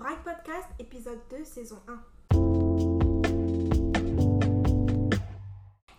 Bright 0.00 0.18
Podcast, 0.24 0.66
épisode 0.78 1.20
2, 1.30 1.44
saison 1.44 1.78
1. 1.86 1.92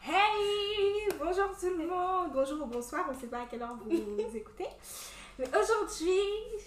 Hey 0.04 1.08
Bonjour 1.20 1.56
tout 1.60 1.70
le 1.78 1.88
monde 1.88 2.32
Bonjour 2.34 2.64
ou 2.64 2.66
bonsoir, 2.66 3.06
on 3.10 3.14
ne 3.14 3.18
sait 3.20 3.28
pas 3.28 3.42
à 3.44 3.46
quelle 3.46 3.62
heure 3.62 3.78
vous 3.78 3.92
nous 3.92 4.18
écoutez. 4.36 4.68
Mais 5.40 5.48
aujourd'hui, 5.50 6.20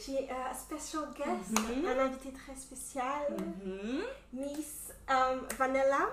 j'ai 0.06 0.30
un 0.30 0.54
special 0.54 1.04
guest, 1.14 1.58
Mhm. 1.76 1.84
un 1.86 1.98
invité 2.06 2.32
très 2.32 2.54
spécial, 2.56 3.36
Mhm. 3.64 4.02
Miss 4.32 4.92
euh, 5.10 5.40
Vanilla. 5.58 6.08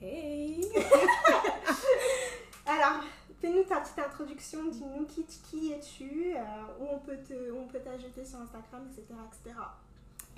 Hey 0.00 0.70
Alors, 2.66 3.02
fais-nous 3.40 3.64
ta 3.64 3.80
petite 3.80 3.98
introduction, 3.98 4.64
dis-nous 4.66 5.06
qui, 5.06 5.24
qui 5.24 5.72
es-tu, 5.72 6.34
euh, 6.36 6.40
où 6.78 6.86
on 6.92 6.98
peut 6.98 7.16
te- 7.26 7.50
où 7.50 7.58
on 7.58 7.66
peut 7.66 7.80
t'ajouter 7.80 8.24
sur 8.24 8.38
Instagram, 8.40 8.86
etc. 8.90 9.02
etc. 9.26 9.56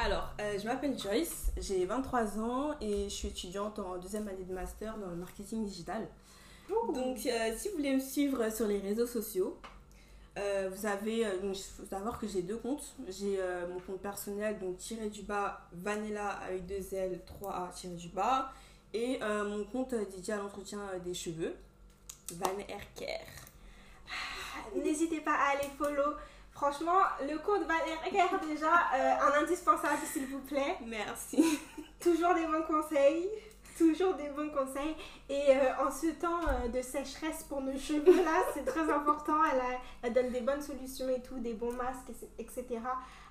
Alors, 0.03 0.31
euh, 0.41 0.59
je 0.59 0.65
m'appelle 0.65 0.99
Joyce, 0.99 1.53
j'ai 1.59 1.85
23 1.85 2.39
ans 2.39 2.75
et 2.81 3.05
je 3.05 3.15
suis 3.15 3.29
étudiante 3.29 3.79
en 3.79 3.99
deuxième 3.99 4.27
année 4.29 4.45
de 4.45 4.55
master 4.55 4.97
dans 4.97 5.09
le 5.09 5.17
marketing 5.17 5.67
digital. 5.67 6.09
Ouh. 6.71 6.91
Donc, 6.91 7.19
euh, 7.27 7.53
si 7.55 7.69
vous 7.69 7.77
voulez 7.77 7.95
me 7.95 8.01
suivre 8.01 8.51
sur 8.51 8.67
les 8.67 8.79
réseaux 8.79 9.07
sociaux, 9.07 9.59
euh, 10.39 10.71
vous 10.75 10.87
avez, 10.87 11.27
il 11.43 11.55
faut 11.55 11.85
savoir 11.85 12.19
que 12.19 12.27
j'ai 12.27 12.41
deux 12.41 12.57
comptes. 12.57 12.95
J'ai 13.09 13.39
mon 13.69 13.79
compte 13.81 14.01
personnel, 14.01 14.59
donc 14.59 14.79
tiré 14.79 15.11
du 15.11 15.21
bas, 15.21 15.69
Vanilla 15.73 16.31
avec 16.47 16.65
deux 16.65 16.95
L, 16.95 17.21
3A 17.27 17.71
tiré 17.75 17.95
du 17.95 18.09
bas. 18.09 18.55
Et 18.95 19.19
mon 19.21 19.65
compte 19.65 19.95
dédié 19.95 20.33
à 20.33 20.39
l'entretien 20.39 20.81
des 21.05 21.13
cheveux, 21.13 21.55
Van 22.37 22.59
Air 22.69 22.81
N'hésitez 24.77 25.21
pas 25.21 25.35
à 25.35 25.51
aller 25.51 25.69
follow. 25.77 26.15
Franchement, 26.53 27.01
le 27.23 27.39
compte 27.39 27.63
Valère 27.63 28.41
déjà, 28.47 28.73
euh, 28.95 29.15
un 29.23 29.43
indispensable 29.43 30.03
s'il 30.13 30.27
vous 30.27 30.41
plaît. 30.41 30.77
Merci. 30.87 31.59
Toujours 32.01 32.35
des 32.35 32.47
bons 32.47 32.63
conseils. 32.63 33.29
Toujours 33.79 34.13
des 34.15 34.29
bons 34.29 34.51
conseils. 34.51 34.95
Et 35.31 35.57
euh, 35.57 35.87
en 35.87 35.91
ce 35.91 36.09
temps 36.09 36.41
euh, 36.49 36.69
de 36.69 36.83
sécheresse 36.83 37.45
pour 37.45 37.63
nos 37.63 37.79
cheveux, 37.79 38.23
là, 38.25 38.43
c'est 38.55 38.65
très 38.67 38.91
important. 38.91 39.37
Elle, 39.51 39.61
a- 39.61 39.79
elle 40.03 40.13
donne 40.13 40.31
des 40.31 40.43
bonnes 40.43 40.61
solutions 40.61 41.09
et 41.09 41.23
tout, 41.23 41.39
des 41.39 41.55
bons 41.55 41.73
masques, 41.73 42.11
etc. 42.39 42.67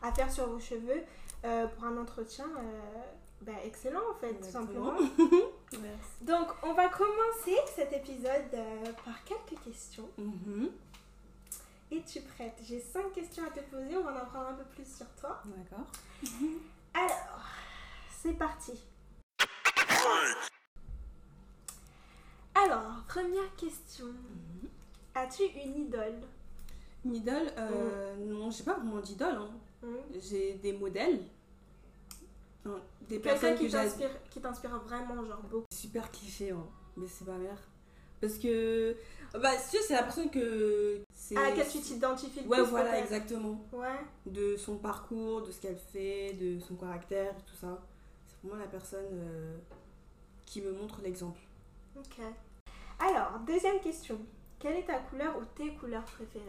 à 0.02 0.12
faire 0.12 0.32
sur 0.32 0.48
vos 0.48 0.60
cheveux 0.60 1.04
euh, 1.46 1.68
pour 1.68 1.84
un 1.84 1.98
entretien 1.98 2.46
euh, 2.46 2.80
ben, 3.42 3.56
excellent, 3.64 4.02
en 4.12 4.20
fait, 4.20 4.34
tout 4.34 4.50
simplement. 4.50 4.94
Merci. 5.72 5.88
Donc, 6.22 6.48
on 6.64 6.74
va 6.74 6.88
commencer 6.90 7.56
cet 7.76 7.94
épisode 7.94 8.50
euh, 8.54 8.84
par 9.06 9.24
quelques 9.24 9.62
questions. 9.64 10.10
Mhm. 10.18 10.72
Es-tu 11.92 12.22
prête 12.22 12.54
J'ai 12.64 12.80
cinq 12.80 13.12
questions 13.14 13.44
à 13.46 13.50
te 13.50 13.60
poser, 13.62 13.98
on 13.98 14.04
va 14.04 14.14
en 14.14 14.18
apprendre 14.18 14.50
un 14.50 14.54
peu 14.54 14.64
plus 14.76 14.86
sur 14.86 15.08
toi. 15.20 15.42
D'accord. 15.46 15.88
Alors, 16.94 17.44
c'est 18.22 18.34
parti. 18.34 18.74
Alors, 22.56 23.04
première 23.08 23.56
question. 23.56 24.08
As-tu 25.16 25.44
une 25.44 25.86
idole? 25.86 26.20
Une 27.06 27.16
idole, 27.16 27.52
euh, 27.58 28.16
non, 28.18 28.52
j'ai 28.52 28.64
pas 28.64 28.74
vraiment 28.76 29.00
d'idole. 29.00 29.36
hein. 29.36 29.50
Hmm 29.82 29.96
J'ai 30.22 30.54
des 30.56 30.74
modèles. 30.74 31.22
Hein, 32.66 32.80
Des 33.08 33.20
personnes 33.20 33.56
qui 33.56 33.64
que 33.66 33.70
j'admire. 33.70 33.92
t'inspire, 33.94 34.30
qui 34.30 34.42
t'inspire 34.42 34.78
vraiment, 34.80 35.24
genre 35.26 35.42
beaucoup. 35.44 35.66
Super 35.74 36.12
cliché, 36.12 36.52
hein, 36.52 36.66
mais 36.98 37.08
c'est 37.08 37.26
pas 37.26 37.38
mère. 37.38 37.58
Parce 38.20 38.38
que, 38.38 38.96
bah, 39.34 39.58
si 39.58 39.78
c'est 39.88 39.94
la 39.94 40.04
personne 40.04 40.30
que. 40.30 41.02
À 41.36 41.50
laquelle 41.50 41.68
tu 41.68 41.80
t'identifies 41.80 42.42
le 42.42 42.48
Ouais, 42.48 42.58
plus, 42.58 42.70
voilà, 42.70 43.00
exactement. 43.00 43.60
Ouais. 43.72 44.00
De 44.26 44.58
son 44.58 44.78
parcours, 44.78 45.44
de 45.44 45.52
ce 45.52 45.62
qu'elle 45.62 45.78
fait, 45.78 46.34
de 46.34 46.60
son 46.60 46.76
caractère, 46.76 47.36
tout 47.46 47.56
ça. 47.56 47.82
C'est 48.28 48.48
vraiment 48.48 48.62
la 48.62 48.68
personne 48.68 49.06
euh, 49.14 49.58
qui 50.46 50.62
me 50.62 50.72
montre 50.72 51.02
l'exemple. 51.02 51.40
Ok. 51.98 52.24
Alors, 53.00 53.40
deuxième 53.46 53.80
question. 53.80 54.18
Quelle 54.60 54.78
est 54.78 54.86
ta 54.86 55.00
couleur 55.00 55.38
ou 55.38 55.44
tes 55.56 55.74
couleurs 55.76 56.04
préférées? 56.04 56.44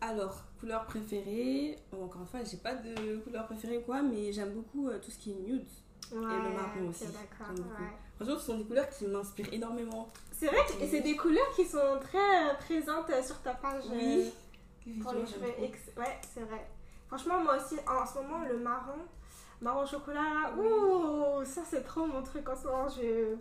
Alors, 0.00 0.44
couleur 0.58 0.86
préférée, 0.86 1.76
encore 1.92 2.22
une 2.22 2.26
fois, 2.26 2.42
j'ai 2.42 2.56
pas 2.56 2.74
de 2.74 3.18
couleur 3.18 3.44
préférée 3.46 3.82
quoi, 3.82 4.00
mais 4.02 4.32
j'aime 4.32 4.54
beaucoup 4.54 4.88
euh, 4.88 4.98
tout 4.98 5.10
ce 5.10 5.18
qui 5.18 5.32
est 5.32 5.34
nude. 5.34 5.68
Ouais, 6.12 6.18
le 6.22 6.50
marron 6.56 6.88
aussi, 6.88 7.04
j'aime 7.04 7.56
beaucoup. 7.56 7.70
Franchement, 8.16 8.38
ce 8.38 8.46
sont 8.46 8.58
des 8.58 8.64
couleurs 8.64 8.88
qui 8.90 9.06
m'inspirent 9.06 9.52
énormément. 9.52 10.08
C'est 10.32 10.46
vrai 10.46 10.58
que 10.66 10.86
c'est 10.86 11.00
des 11.00 11.16
couleurs 11.16 11.50
qui 11.54 11.64
sont 11.64 11.98
très 12.00 12.50
euh, 12.50 12.54
présentes 12.54 13.10
euh, 13.10 13.22
sur 13.22 13.40
ta 13.42 13.54
page. 13.54 13.84
euh, 13.90 13.94
Oui. 13.94 14.34
Pour 15.02 15.12
les 15.12 15.26
cheveux, 15.26 15.52
ex- 15.64 15.90
ouais, 15.96 16.18
c'est 16.34 16.40
vrai. 16.42 16.66
Franchement, 17.08 17.40
moi 17.40 17.56
aussi, 17.56 17.76
en 17.86 18.06
ce 18.06 18.14
moment, 18.14 18.44
le 18.48 18.56
marron, 18.58 18.98
marron 19.60 19.84
chocolat, 19.86 20.52
ouh, 20.58 21.44
ça 21.44 21.62
c'est 21.68 21.82
trop 21.82 22.06
mon 22.06 22.22
truc 22.22 22.48
en 22.48 22.56
ce 22.56 22.64
moment. 22.66 22.88
Je... 22.88 23.36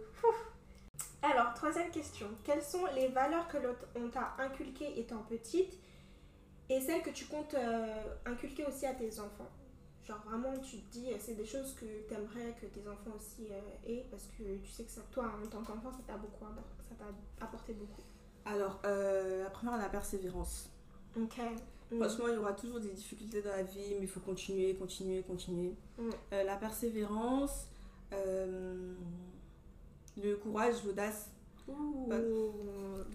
Alors, 1.22 1.54
troisième 1.54 1.90
question. 1.92 2.28
Quelles 2.44 2.64
sont 2.64 2.86
les 2.96 3.08
valeurs 3.10 3.48
que 3.48 3.58
l'on 3.58 3.76
on 3.96 4.10
t'a 4.10 4.34
inculquées 4.38 5.00
étant 5.00 5.24
petite 5.30 5.74
et 6.70 6.80
celles 6.82 7.02
que 7.02 7.10
tu 7.10 7.26
comptes 7.26 7.54
euh, 7.56 8.04
inculquer 8.26 8.66
aussi 8.66 8.86
à 8.86 8.94
tes 8.94 9.20
enfants? 9.20 9.50
Genre 10.10 10.22
vraiment, 10.26 10.58
tu 10.58 10.78
te 10.78 10.92
dis, 10.92 11.12
euh, 11.12 11.18
c'est 11.20 11.36
des 11.36 11.46
choses 11.46 11.76
que 11.76 11.86
tu 11.86 12.14
aimerais 12.16 12.56
que 12.60 12.66
tes 12.66 12.82
enfants 12.88 13.16
aussi 13.16 13.48
euh, 13.52 13.62
aient 13.88 14.08
parce 14.10 14.24
que 14.36 14.58
tu 14.58 14.72
sais 14.72 14.84
que 14.84 14.90
ça, 14.90 15.02
toi, 15.12 15.26
en 15.26 15.46
tant 15.48 15.62
qu'enfant, 15.62 15.92
ça 15.92 16.00
t'a 16.08 16.18
beaucoup 16.18 16.46
apporté, 16.46 16.84
ça 16.90 16.96
t'a 16.96 17.46
apporté 17.46 17.74
beaucoup. 17.74 18.02
Alors, 18.44 18.80
euh, 18.88 19.44
la 19.44 19.52
première, 19.52 19.78
la 19.78 19.88
persévérance. 19.88 20.72
Ok. 21.16 21.38
Mm. 21.92 22.00
Franchement, 22.00 22.28
il 22.28 22.34
y 22.34 22.38
aura 22.38 22.54
toujours 22.54 22.80
des 22.80 22.90
difficultés 22.90 23.44
dans 23.44 23.52
la 23.52 23.62
vie, 23.62 23.98
mais 24.00 24.06
il 24.06 24.08
faut 24.08 24.20
continuer, 24.20 24.74
continuer, 24.74 25.22
continuer. 25.22 25.76
Mm. 26.00 26.10
Euh, 26.34 26.44
la 26.44 26.56
persévérance, 26.56 27.68
le 28.12 28.96
courage, 30.42 30.84
l'audace. 30.86 31.30
Ooh, 31.68 32.10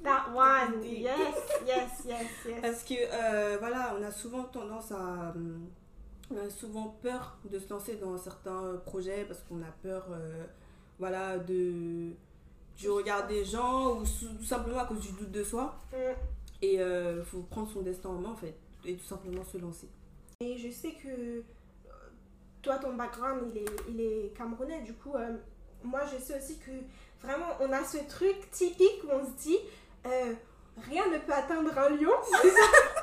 that 0.04 0.32
one. 0.32 0.80
Yes, 0.84 1.18
yes, 1.66 1.90
yes, 2.06 2.28
yes. 2.46 2.60
Parce 2.62 2.84
que, 2.84 3.58
voilà, 3.58 3.96
on 3.98 4.02
a 4.04 4.12
souvent 4.12 4.44
tendance 4.44 4.92
à. 4.92 5.34
Euh, 6.32 6.34
on 6.34 6.46
a 6.46 6.50
souvent 6.50 6.96
peur 7.02 7.38
de 7.50 7.58
se 7.58 7.68
lancer 7.70 7.96
dans 7.96 8.16
certains 8.18 8.76
projets 8.84 9.24
parce 9.24 9.40
qu'on 9.42 9.62
a 9.62 9.72
peur, 9.82 10.06
euh, 10.10 10.44
voilà, 10.98 11.38
de, 11.38 12.10
du 12.76 12.90
regard 12.90 13.26
des 13.26 13.44
gens 13.44 13.98
ou 13.98 14.04
tout 14.04 14.44
simplement 14.44 14.78
à 14.78 14.86
cause 14.86 15.00
du 15.00 15.12
doute 15.12 15.30
de 15.30 15.44
soi. 15.44 15.78
Mm. 15.92 15.96
Et 16.62 16.74
il 16.76 17.24
faut 17.24 17.42
prendre 17.42 17.70
son 17.70 17.82
destin 17.82 18.08
en 18.08 18.18
main, 18.18 18.30
en 18.30 18.36
fait, 18.36 18.56
et 18.86 18.96
tout 18.96 19.04
simplement 19.04 19.44
se 19.44 19.58
lancer. 19.58 19.88
Et 20.40 20.58
je 20.58 20.70
sais 20.70 20.92
que 20.92 21.08
euh, 21.08 21.42
toi, 22.60 22.78
ton 22.78 22.94
background, 22.94 23.42
il 23.54 23.62
est, 23.62 23.66
il 23.88 24.00
est 24.00 24.36
camerounais. 24.36 24.82
Du 24.82 24.92
coup, 24.94 25.14
euh, 25.14 25.32
moi, 25.82 26.00
je 26.12 26.22
sais 26.22 26.36
aussi 26.36 26.58
que 26.58 26.70
vraiment, 27.24 27.46
on 27.60 27.72
a 27.72 27.84
ce 27.84 27.98
truc 28.08 28.50
typique 28.50 29.04
où 29.04 29.08
on 29.12 29.24
se 29.24 29.30
dit 29.42 29.58
euh, 30.06 30.34
rien 30.90 31.08
ne 31.08 31.18
peut 31.18 31.32
atteindre 31.32 31.76
un 31.78 31.90
lion. 31.90 32.12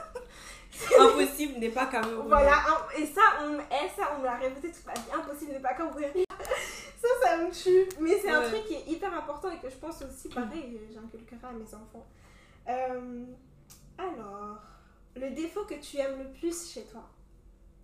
Impossible 0.99 1.59
n'est 1.59 1.69
pas 1.69 1.85
Cameroun. 1.87 2.27
voilà. 2.27 2.63
Et 2.97 3.05
ça, 3.05 3.21
on, 3.43 3.59
et 3.59 3.89
ça, 3.95 4.13
on 4.15 4.19
me 4.19 4.25
l'a 4.25 4.35
répété 4.37 4.71
toute 4.71 4.85
ma 4.85 4.93
vie. 4.93 5.01
Impossible 5.13 5.51
n'est 5.53 5.59
pas 5.59 5.73
camerounais. 5.73 6.11
ça, 7.01 7.07
ça 7.23 7.37
me 7.37 7.51
tue. 7.51 7.87
Mais 7.99 8.17
c'est 8.19 8.29
un 8.29 8.41
truc 8.43 8.65
qui 8.65 8.73
est 8.75 8.87
hyper 8.87 9.13
important 9.13 9.49
et 9.51 9.57
que 9.59 9.69
je 9.69 9.75
pense 9.75 10.01
aussi, 10.01 10.29
pareil, 10.29 10.79
j'inculquerai 10.93 11.47
à 11.47 11.51
mes 11.51 11.65
enfants. 11.73 12.07
Euh, 12.69 13.25
alors, 13.97 14.57
le 15.15 15.29
défaut 15.31 15.65
que 15.65 15.75
tu 15.75 15.97
aimes 15.97 16.19
le 16.19 16.31
plus 16.39 16.71
chez 16.71 16.83
toi? 16.83 17.03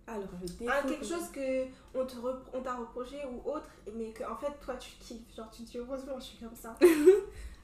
Alors, 0.06 0.28
le 0.40 0.46
défaut. 0.48 0.72
Ah, 0.72 0.82
quelque 0.86 1.00
que- 1.00 1.06
chose 1.06 1.28
que 1.32 1.64
on 1.94 2.06
te 2.06 2.16
rep- 2.16 2.48
on 2.54 2.60
t'a 2.62 2.74
reproché 2.74 3.18
ou 3.26 3.50
autre, 3.50 3.68
mais 3.94 4.10
que 4.12 4.24
en 4.24 4.36
fait 4.36 4.52
toi 4.64 4.74
tu 4.76 4.90
kiffes, 5.00 5.36
genre 5.36 5.50
tu 5.50 5.64
te 5.64 5.70
dis 5.70 5.78
heureusement 5.78 6.18
je 6.18 6.24
suis 6.24 6.38
comme 6.38 6.56
ça. 6.56 6.74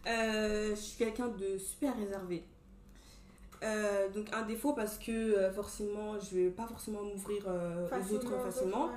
Euh, 0.07 0.69
je 0.71 0.75
suis 0.81 0.99
quelqu'un 0.99 1.29
de 1.29 1.57
super 1.57 1.97
réservé. 1.97 2.45
Euh, 3.65 4.09
donc 4.11 4.27
un 4.33 4.43
défaut 4.43 4.75
parce 4.75 4.99
que 4.99 5.11
euh, 5.11 5.51
forcément 5.51 6.21
je 6.21 6.37
vais 6.37 6.51
pas 6.51 6.67
forcément 6.67 7.03
m'ouvrir 7.03 7.45
euh, 7.47 7.89
aux 7.89 8.13
autres 8.15 8.39
facilement 8.43 8.87
ouais. 8.89 8.93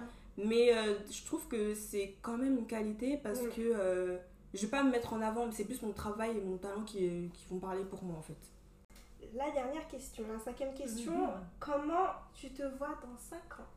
mais 0.45 0.71
je 1.09 1.25
trouve 1.25 1.47
que 1.47 1.73
c'est 1.73 2.15
quand 2.21 2.37
même 2.37 2.57
une 2.57 2.67
qualité 2.67 3.17
parce 3.17 3.39
que 3.55 4.19
je 4.53 4.61
vais 4.61 4.67
pas 4.67 4.83
me 4.83 4.91
mettre 4.91 5.13
en 5.13 5.21
avant 5.21 5.45
mais 5.45 5.53
c'est 5.53 5.63
plus 5.63 5.81
mon 5.83 5.93
travail 5.93 6.37
et 6.37 6.41
mon 6.41 6.57
talent 6.57 6.83
qui, 6.83 7.29
qui 7.33 7.45
vont 7.49 7.59
parler 7.59 7.85
pour 7.85 8.03
moi 8.03 8.17
en 8.17 8.21
fait. 8.21 8.35
La 9.33 9.49
dernière 9.51 9.87
question, 9.87 10.23
la 10.31 10.39
cinquième 10.39 10.73
question, 10.73 11.13
Mhm. 11.27 11.33
comment 11.59 12.07
tu 12.33 12.49
te 12.49 12.63
vois 12.77 12.95
dans 13.01 13.17
5 13.17 13.59
ans? 13.59 13.67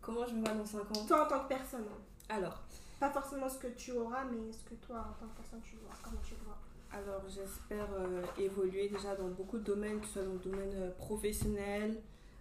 Comment 0.00 0.26
je 0.26 0.34
me 0.34 0.40
vois 0.44 0.54
dans 0.54 0.64
5 0.66 0.80
ans? 0.96 1.06
Toi 1.06 1.24
en 1.24 1.28
tant 1.28 1.40
que 1.40 1.48
personne, 1.48 1.84
alors. 2.28 2.62
Pas 3.00 3.10
forcément 3.10 3.48
ce 3.48 3.58
que 3.58 3.66
tu 3.68 3.92
auras, 3.92 4.24
mais 4.24 4.52
ce 4.52 4.62
que 4.64 4.74
toi 4.76 4.98
en 4.98 5.12
tant 5.20 5.26
que 5.30 5.36
personne 5.36 5.60
tu 5.62 5.76
vois, 5.76 5.94
comment 6.02 6.20
tu 6.22 6.34
vois? 6.44 6.56
Alors 6.94 7.22
j'espère 7.28 7.88
euh, 7.92 8.22
évoluer 8.38 8.88
déjà 8.88 9.16
dans 9.16 9.28
beaucoup 9.28 9.58
de 9.58 9.64
domaines, 9.64 10.00
que 10.00 10.06
ce 10.06 10.12
soit 10.14 10.22
dans 10.22 10.34
le 10.34 10.38
domaine 10.38 10.72
euh, 10.76 10.90
professionnel. 10.92 12.00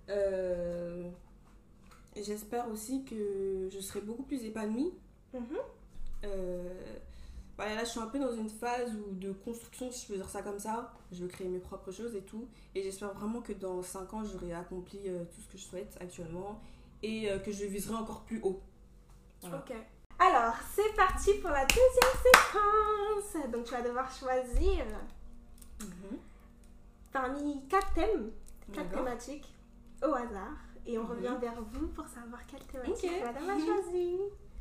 Euh, 0.09 1.09
j'espère 2.15 2.69
aussi 2.69 3.03
que 3.03 3.67
je 3.71 3.79
serai 3.79 4.01
beaucoup 4.01 4.21
plus 4.21 4.43
épanouie. 4.45 4.93
Euh, 6.23 6.83
voilà, 7.57 7.75
là 7.75 7.83
je 7.83 7.89
suis 7.89 7.99
un 7.99 8.05
peu 8.05 8.19
dans 8.19 8.31
une 8.31 8.49
phase 8.49 8.91
où, 8.95 9.15
de 9.15 9.31
construction, 9.31 9.91
si 9.91 10.03
je 10.03 10.11
peux 10.11 10.17
dire 10.17 10.29
ça 10.29 10.43
comme 10.43 10.59
ça. 10.59 10.93
Je 11.11 11.23
veux 11.23 11.29
créer 11.29 11.47
mes 11.47 11.59
propres 11.59 11.91
choses 11.91 12.15
et 12.15 12.21
tout. 12.21 12.47
Et 12.75 12.83
j'espère 12.83 13.13
vraiment 13.13 13.41
que 13.41 13.53
dans 13.53 13.81
5 13.81 14.13
ans, 14.13 14.23
j'aurai 14.23 14.53
accompli 14.53 14.99
tout 14.99 15.41
ce 15.41 15.47
que 15.47 15.57
je 15.57 15.63
souhaite 15.63 15.97
actuellement 15.99 16.61
et 17.01 17.27
que 17.43 17.51
je 17.51 17.65
viserai 17.65 17.95
encore 17.95 18.21
plus 18.21 18.39
haut. 18.43 18.61
Voilà. 19.41 19.57
Ok. 19.57 19.75
Alors, 20.19 20.53
c'est 20.73 20.95
parti 20.95 21.33
pour 21.35 21.49
la 21.49 21.65
deuxième 21.65 22.13
séquence. 22.23 23.51
Donc, 23.51 23.65
tu 23.65 23.71
vas 23.71 23.81
devoir 23.81 24.11
choisir 24.11 24.85
Mhm. 25.81 26.17
parmi 27.11 27.67
quatre 27.67 27.93
thèmes, 27.93 28.31
quatre 28.71 28.91
thématiques 28.91 29.53
au 30.01 30.13
hasard. 30.13 30.57
Et 30.85 30.97
on 30.97 31.03
Mhm. 31.03 31.09
revient 31.11 31.35
vers 31.39 31.61
vous 31.61 31.87
pour 31.87 32.07
savoir 32.07 32.45
quelle 32.47 32.63
thématique 32.65 33.09
Ok. 33.11 33.21
madame 33.23 33.49
a 33.49 33.57
choisi. 33.59 34.17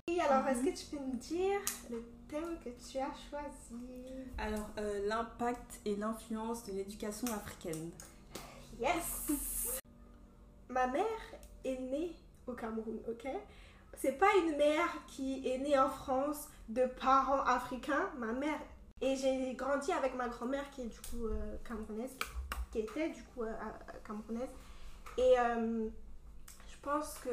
Et 0.08 0.20
alors, 0.20 0.42
Mhm. 0.44 0.48
est-ce 0.48 0.64
que 0.64 0.78
tu 0.80 0.96
peux 0.96 1.02
nous 1.04 1.16
dire 1.16 1.60
le 1.90 2.02
thème 2.28 2.58
que 2.64 2.70
tu 2.70 2.98
as 2.98 3.12
choisi? 3.30 4.26
Alors, 4.38 4.68
euh, 4.78 5.06
l'impact 5.06 5.80
et 5.84 5.96
l'influence 5.96 6.64
de 6.64 6.72
l'éducation 6.72 7.32
africaine. 7.34 7.90
Yes 8.80 9.80
Ma 10.68 10.86
mère 10.86 11.04
est 11.64 11.78
née 11.78 12.16
au 12.46 12.52
Cameroun, 12.52 12.98
ok? 13.08 13.28
C'est 14.02 14.18
pas 14.18 14.34
une 14.44 14.56
mère 14.56 14.88
qui 15.06 15.48
est 15.48 15.58
née 15.58 15.78
en 15.78 15.88
France 15.88 16.48
de 16.68 16.86
parents 16.86 17.42
africains. 17.44 18.10
Ma 18.18 18.32
mère. 18.32 18.58
Et 19.00 19.14
j'ai 19.14 19.54
grandi 19.54 19.92
avec 19.92 20.16
ma 20.16 20.26
grand-mère 20.26 20.68
qui 20.72 20.82
est 20.82 20.86
du 20.86 20.98
coup 21.02 21.26
euh, 21.26 21.56
camerounaise, 21.64 22.16
qui 22.72 22.80
était 22.80 23.10
du 23.10 23.22
coup 23.22 23.44
euh, 23.44 23.52
euh, 23.52 23.92
camerounaise. 24.04 24.50
Et 25.16 25.38
euh, 25.38 25.88
je 26.68 26.76
pense 26.82 27.20
que 27.20 27.28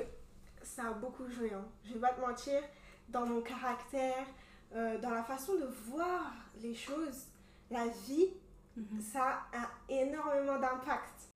ça 0.62 0.89
a 0.89 0.92
beaucoup 0.92 1.27
joué. 1.27 1.51
Hein. 1.51 1.66
Je 1.86 1.94
vais 1.95 2.00
pas 2.01 2.13
te 2.13 2.21
mentir, 2.21 2.62
dans 3.07 3.25
mon 3.25 3.42
caractère, 3.42 4.27
dans 4.72 5.10
la 5.10 5.24
façon 5.24 5.56
de 5.56 5.65
voir 5.88 6.31
les 6.62 6.75
choses, 6.75 7.25
la 7.72 7.88
vie, 7.88 8.30
Mhm. 8.75 9.01
ça 9.01 9.48
a 9.51 9.68
énormément 9.92 10.60
d'impact. 10.60 11.31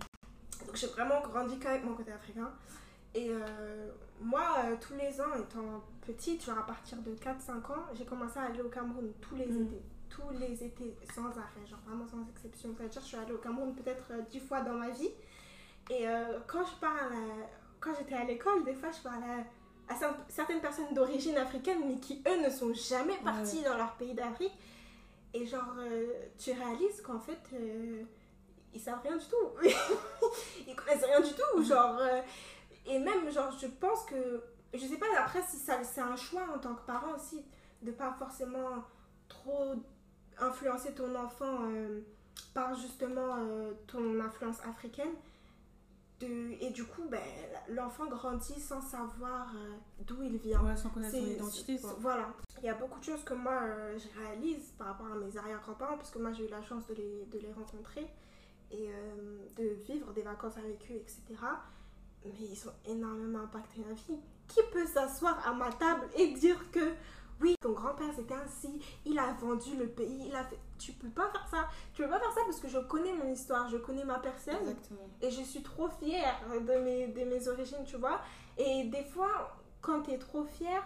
Donc 0.68 0.76
j'ai 0.76 0.86
vraiment 0.88 1.20
grandi 1.22 1.58
qu'avec 1.58 1.84
mon 1.84 1.96
côté 1.96 2.12
africain. 2.12 2.52
Et 3.16 3.32
moi, 4.22 4.53
euh, 4.74 4.78
tous 4.82 4.94
les 4.96 5.22
ans, 5.22 5.34
étant 5.40 5.84
petite, 6.06 6.44
genre 6.44 6.58
à 6.60 6.66
partir 6.66 6.98
de 7.00 7.12
4-5 7.16 7.52
ans, 7.72 7.84
j'ai 7.94 8.06
commencé 8.06 8.38
à 8.40 8.44
aller 8.44 8.62
au 8.62 8.70
Cameroun 8.70 9.12
tous 9.22 9.36
les 9.36 9.46
Mhm. 9.46 9.64
étés. 9.68 9.82
Tous 10.10 10.30
les 10.40 10.64
étés, 10.64 10.96
sans 11.16 11.26
arrêt, 11.30 11.66
genre 11.70 11.80
vraiment 11.88 12.06
sans 12.08 12.22
exception. 12.30 12.74
C'est-à-dire 12.78 13.02
je 13.02 13.08
suis 13.08 13.18
allée 13.18 13.34
au 13.34 13.38
Cameroun 13.40 13.74
peut-être 13.74 14.06
euh, 14.12 14.22
10 14.30 14.40
fois 14.40 14.62
dans 14.62 14.74
ma 14.74 14.90
vie. 14.90 15.10
Et 15.90 16.08
euh, 16.08 16.40
quand 16.48 16.64
je 16.66 16.76
parle, 16.80 17.14
à- 17.14 17.48
quand 17.80 17.92
j'étais 17.98 18.16
à 18.16 18.24
l'école, 18.24 18.64
des 18.64 18.74
fois 18.76 18.90
je 18.92 19.02
parlais 19.02 19.26
à, 19.90 19.94
à 19.94 19.98
cer- 19.98 20.16
certaines 20.30 20.62
personnes 20.62 20.94
d'origine 20.94 21.36
africaine, 21.38 21.80
mais 21.88 21.96
qui 22.00 22.22
eux 22.28 22.42
ne 22.44 22.50
sont 22.50 22.74
jamais 22.74 23.18
partis 23.24 23.62
dans 23.64 23.76
leur 23.76 23.94
pays 23.96 24.14
d'Afrique. 24.14 24.54
Et 25.34 25.46
genre, 25.48 25.74
euh, 25.80 26.06
tu 26.38 26.52
réalises 26.52 27.02
qu'en 27.02 27.20
fait, 27.20 27.40
euh, 27.54 28.04
ils 28.74 28.80
savent 28.80 29.02
rien 29.04 29.18
du 29.18 29.26
tout. 29.26 29.68
ils 30.68 30.76
connaissent 30.76 31.04
rien 31.06 31.22
du 31.22 31.34
tout. 31.34 31.64
Genre, 31.64 31.98
euh, 32.00 32.22
et 32.86 33.00
même, 33.00 33.32
genre, 33.32 33.52
je 33.60 33.66
pense 33.68 34.06
que, 34.06 34.42
je 34.74 34.86
sais 34.86 34.98
pas 34.98 35.06
après 35.20 35.42
si 35.44 35.58
ça, 35.58 35.84
c'est 35.84 36.02
un 36.02 36.16
choix 36.16 36.46
en 36.56 36.60
tant 36.60 36.74
que 36.76 36.86
parent 36.86 37.14
aussi, 37.16 37.44
de 37.82 37.92
pas 37.92 38.14
forcément 38.14 38.84
trop 39.28 39.76
influencer 40.40 40.94
ton 40.94 41.16
enfant 41.16 41.66
euh, 41.70 42.02
par 42.54 42.74
justement 42.76 43.36
euh, 43.38 43.74
ton 43.88 44.20
influence 44.20 44.60
africaine. 44.62 45.14
De, 46.20 46.54
et 46.62 46.70
du 46.70 46.86
coup, 46.86 47.04
ben, 47.10 47.20
l'enfant 47.70 48.06
grandit 48.06 48.60
sans 48.60 48.82
savoir 48.82 49.54
euh, 49.56 49.76
d'où 50.06 50.22
il 50.24 50.38
vient. 50.38 50.64
Ouais, 50.64 50.76
sans 50.76 50.90
connaître 50.90 51.16
son 51.16 51.26
identité, 51.26 51.80
quoi. 51.80 51.96
Voilà. 52.00 52.30
Il 52.60 52.66
y 52.66 52.70
a 52.70 52.76
beaucoup 52.76 53.00
de 53.00 53.04
choses 53.04 53.24
que 53.24 53.34
moi 53.34 53.62
je 53.98 54.20
réalise 54.20 54.72
par 54.78 54.88
rapport 54.88 55.08
à 55.08 55.16
mes 55.16 55.36
arrière-grands-parents, 55.36 55.98
parce 55.98 56.12
que 56.12 56.20
moi 56.20 56.32
j'ai 56.32 56.46
eu 56.46 56.50
la 56.50 56.62
chance 56.62 56.86
de 56.88 56.94
les, 56.94 57.26
de 57.26 57.40
les 57.40 57.52
rencontrer 57.52 58.08
et 58.72 58.90
de 59.58 59.70
vivre 59.86 60.14
des 60.14 60.22
vacances 60.22 60.58
avec 60.58 60.80
eux, 60.90 60.96
etc. 60.96 61.22
Mais 62.24 62.32
ils 62.40 62.68
ont 62.70 62.74
énormément 62.86 63.42
impacté 63.42 63.82
ma 63.86 63.94
vie. 63.94 64.22
Qui 64.54 64.62
peut 64.72 64.86
s'asseoir 64.86 65.46
à 65.48 65.54
ma 65.54 65.72
table 65.72 66.08
et 66.16 66.28
dire 66.34 66.70
que 66.72 66.94
oui, 67.42 67.56
ton 67.60 67.72
grand-père 67.72 68.10
c'était 68.16 68.36
ainsi, 68.36 68.80
il 69.06 69.18
a 69.18 69.34
vendu 69.34 69.76
le 69.76 69.88
pays, 69.88 70.28
il 70.28 70.36
a 70.36 70.44
fait. 70.44 70.60
Tu 70.78 70.92
peux 70.94 71.10
pas 71.10 71.30
faire 71.32 71.48
ça. 71.50 71.68
Tu 71.94 72.04
peux 72.04 72.10
pas 72.10 72.20
faire 72.20 72.32
ça 72.32 72.42
parce 72.46 72.60
que 72.60 72.68
je 72.68 72.78
connais 72.78 73.14
mon 73.14 73.32
histoire, 73.32 73.68
je 73.70 73.78
connais 73.78 74.04
ma 74.06 74.20
personne. 74.20 74.56
Exactement. 74.62 75.10
Et 75.22 75.32
je 75.32 75.42
suis 75.42 75.64
trop 75.64 75.90
fière 75.90 76.40
de 76.54 76.74
mes, 76.84 77.08
de 77.08 77.24
mes 77.24 77.48
origines, 77.48 77.84
tu 77.86 77.98
vois. 77.98 78.22
Et 78.58 78.84
des 78.86 79.04
fois, 79.06 79.58
quand 79.82 80.04
tu 80.04 80.12
es 80.12 80.20
trop 80.20 80.44
fière, 80.46 80.84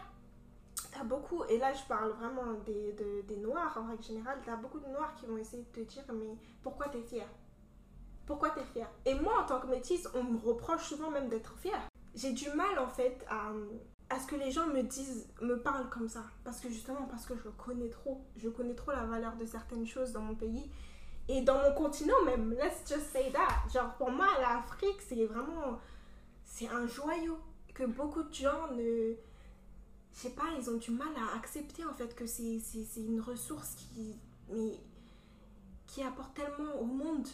t'as 0.93 1.03
beaucoup, 1.03 1.43
et 1.45 1.57
là 1.57 1.73
je 1.73 1.83
parle 1.87 2.11
vraiment 2.11 2.53
des, 2.65 2.93
de- 2.93 3.21
des 3.27 3.37
noirs 3.37 3.77
en 3.77 3.89
règle 3.89 4.03
générale, 4.03 4.39
t'as 4.45 4.55
beaucoup 4.55 4.79
de 4.79 4.87
noirs 4.87 5.13
qui 5.15 5.25
vont 5.25 5.37
essayer 5.37 5.63
de 5.63 5.81
te 5.83 5.87
dire, 5.87 6.03
mais 6.13 6.35
pourquoi 6.63 6.87
t'es 6.87 7.01
fière? 7.01 7.27
Pourquoi 8.25 8.49
t'es 8.51 8.63
fière? 8.63 8.89
Et 9.05 9.13
moi, 9.15 9.41
en 9.41 9.45
tant 9.45 9.59
que 9.59 9.67
métisse, 9.67 10.07
on 10.13 10.23
me 10.23 10.37
reproche 10.39 10.83
souvent 10.89 11.09
même 11.11 11.27
d'être 11.29 11.55
fière. 11.57 11.87
J'ai 12.17 12.33
du 12.33 12.49
mal 12.49 12.79
en 12.79 12.87
fait 12.87 13.23
à, 13.29 13.51
à 14.09 14.19
ce 14.19 14.25
que 14.25 14.35
les 14.35 14.49
gens 14.49 14.65
me 14.65 14.81
disent, 14.81 15.29
me 15.39 15.61
parlent 15.61 15.87
comme 15.89 16.09
ça. 16.09 16.23
Parce 16.43 16.59
que 16.59 16.67
justement, 16.67 17.03
parce 17.03 17.27
que 17.27 17.35
je 17.35 17.47
connais 17.49 17.89
trop. 17.89 18.25
Je 18.35 18.49
connais 18.49 18.73
trop 18.73 18.91
la 18.91 19.05
valeur 19.05 19.35
de 19.35 19.45
certaines 19.45 19.85
choses 19.85 20.13
dans 20.13 20.21
mon 20.21 20.33
pays. 20.33 20.71
Et 21.27 21.41
dans 21.41 21.61
mon 21.61 21.73
continent 21.75 22.19
même, 22.25 22.51
let's 22.53 22.89
just 22.89 23.11
say 23.11 23.31
that. 23.31 23.69
Genre 23.71 23.93
pour 23.97 24.09
moi, 24.09 24.27
l'Afrique, 24.41 24.99
c'est 25.07 25.25
vraiment... 25.25 25.79
C'est 26.43 26.69
un 26.69 26.87
joyau 26.87 27.37
que 27.75 27.83
beaucoup 27.83 28.23
de 28.23 28.33
gens 28.33 28.71
ne... 28.71 29.13
Je 30.13 30.19
sais 30.19 30.31
pas, 30.31 30.45
ils 30.57 30.67
ont 30.71 30.77
du 30.77 30.89
mal 30.89 31.09
à 31.15 31.37
accepter 31.37 31.85
en 31.85 31.93
fait 31.93 32.15
que 32.15 32.25
c'est 32.25 32.59
une 32.97 33.21
ressource 33.21 33.75
qui... 33.75 34.17
Mais, 34.49 34.79
qui 35.85 36.01
apporte 36.03 36.33
tellement 36.33 36.79
au 36.79 36.85
monde. 36.85 37.27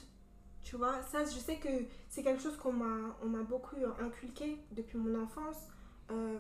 Tu 0.63 0.77
vois, 0.77 1.01
ça, 1.01 1.25
je 1.25 1.37
sais 1.37 1.57
que 1.57 1.69
c'est 2.09 2.23
quelque 2.23 2.41
chose 2.41 2.57
qu'on 2.57 2.71
m'a 2.71 3.15
on 3.21 3.27
m'a 3.27 3.43
beaucoup 3.43 3.75
inculqué 3.99 4.57
depuis 4.71 4.97
mon 4.97 5.21
enfance. 5.21 5.67
Euh, 6.11 6.39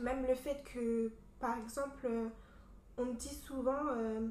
même 0.00 0.26
le 0.26 0.34
fait 0.34 0.62
que, 0.64 1.10
par 1.38 1.56
exemple, 1.58 2.06
euh, 2.06 2.28
on 2.98 3.06
me 3.06 3.14
dit 3.14 3.34
souvent, 3.34 3.86
euh, 3.88 4.28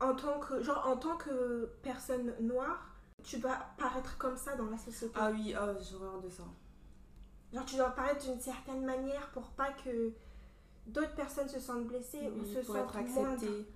en, 0.00 0.14
tant 0.14 0.38
que, 0.40 0.62
genre, 0.62 0.86
en 0.86 0.96
tant 0.96 1.16
que 1.16 1.70
personne 1.82 2.34
noire, 2.40 2.94
tu 3.22 3.38
dois 3.38 3.58
paraître 3.78 4.18
comme 4.18 4.36
ça 4.36 4.56
dans 4.56 4.66
la 4.66 4.76
société. 4.78 5.14
Ah 5.16 5.30
oui, 5.30 5.54
ah, 5.56 5.72
j'ai 5.80 5.94
horreur 5.94 6.20
de 6.20 6.28
ça. 6.28 6.44
Genre, 7.52 7.64
tu 7.64 7.76
dois 7.76 7.90
paraître 7.90 8.24
d'une 8.24 8.40
certaine 8.40 8.84
manière 8.84 9.30
pour 9.30 9.50
pas 9.50 9.72
que 9.72 10.12
d'autres 10.86 11.14
personnes 11.14 11.48
se 11.48 11.60
sentent 11.60 11.86
blessées 11.86 12.30
ou 12.30 12.44
se 12.44 12.62
sentent 12.62 12.94
accepté. 12.94 13.66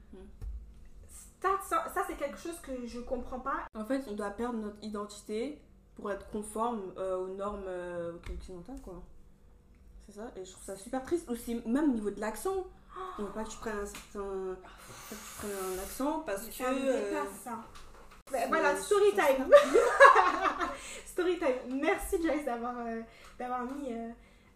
Ça, 1.40 1.50
ça, 1.68 1.88
ça, 1.94 2.02
c'est 2.06 2.16
quelque 2.16 2.38
chose 2.38 2.58
que 2.60 2.86
je 2.86 3.00
comprends 3.00 3.38
pas. 3.38 3.66
En 3.74 3.84
fait, 3.84 4.04
on 4.08 4.14
doit 4.14 4.30
perdre 4.30 4.58
notre 4.58 4.82
identité 4.82 5.60
pour 5.94 6.10
être 6.10 6.28
conforme 6.30 6.92
euh, 6.96 7.16
aux 7.16 7.28
normes 7.28 7.66
euh, 7.66 8.12
occidentales, 8.32 8.80
quoi. 8.82 9.02
C'est 10.06 10.14
ça, 10.14 10.32
et 10.36 10.44
je 10.44 10.50
trouve 10.50 10.64
ça 10.64 10.76
super 10.76 11.02
triste. 11.02 11.28
Aussi, 11.28 11.60
même 11.66 11.90
au 11.90 11.94
niveau 11.94 12.10
de 12.10 12.20
l'accent, 12.20 12.66
on 13.18 13.22
veut 13.22 13.32
pas 13.32 13.44
que 13.44 13.50
tu 13.50 13.58
prennes 13.58 13.78
un 13.78 13.86
certain. 13.86 14.56
pas 14.62 15.14
que 15.14 15.14
tu 15.14 15.34
prennes 15.38 15.50
un 15.50 15.82
accent 15.82 16.20
parce 16.20 16.46
que. 16.46 16.62
Me 16.62 16.88
euh, 16.88 17.24
ça. 17.44 17.58
voilà, 18.48 18.76
story 18.76 19.12
time. 19.12 19.50
Story 21.06 21.38
time. 21.38 21.80
Merci 21.80 22.22
Joyce 22.22 22.44
d'avoir 22.44 22.74
euh, 22.78 23.00
d'avoir 23.38 23.64
mis 23.64 23.92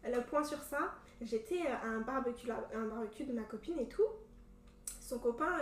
le 0.04 0.20
point 0.22 0.44
sur 0.44 0.62
ça. 0.62 0.94
J'étais 1.20 1.66
à 1.66 1.86
un 1.86 2.00
barbecue, 2.00 2.50
un 2.50 2.86
barbecue 2.86 3.24
de 3.24 3.32
ma 3.32 3.42
copine 3.42 3.78
et 3.78 3.88
tout. 3.88 4.06
Son 5.00 5.18
copain, 5.18 5.58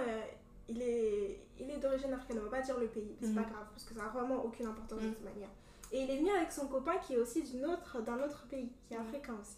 il 0.70 0.80
est, 0.82 1.40
il 1.58 1.70
est 1.70 1.76
d'origine 1.78 2.12
africaine. 2.12 2.38
On 2.40 2.44
va 2.48 2.56
pas 2.58 2.62
dire 2.62 2.78
le 2.78 2.86
pays, 2.86 3.16
c'est 3.20 3.34
pas 3.34 3.42
grave 3.42 3.66
parce 3.72 3.84
que 3.84 3.94
ça 3.94 4.04
a 4.04 4.08
vraiment 4.08 4.44
aucune 4.44 4.66
importance 4.66 5.00
de 5.00 5.06
Mhm. 5.06 5.14
toute 5.14 5.24
manière. 5.24 5.48
Et 5.92 6.02
il 6.02 6.10
est 6.10 6.18
venu 6.18 6.30
avec 6.30 6.52
son 6.52 6.66
copain 6.68 6.96
qui 6.98 7.14
est 7.14 7.18
aussi 7.18 7.42
d'une 7.42 7.66
autre, 7.66 8.00
d'un 8.02 8.18
autre 8.22 8.46
pays, 8.48 8.70
qui 8.86 8.94
est 8.94 8.98
Mhm. 8.98 9.06
africain 9.08 9.34
aussi. 9.40 9.56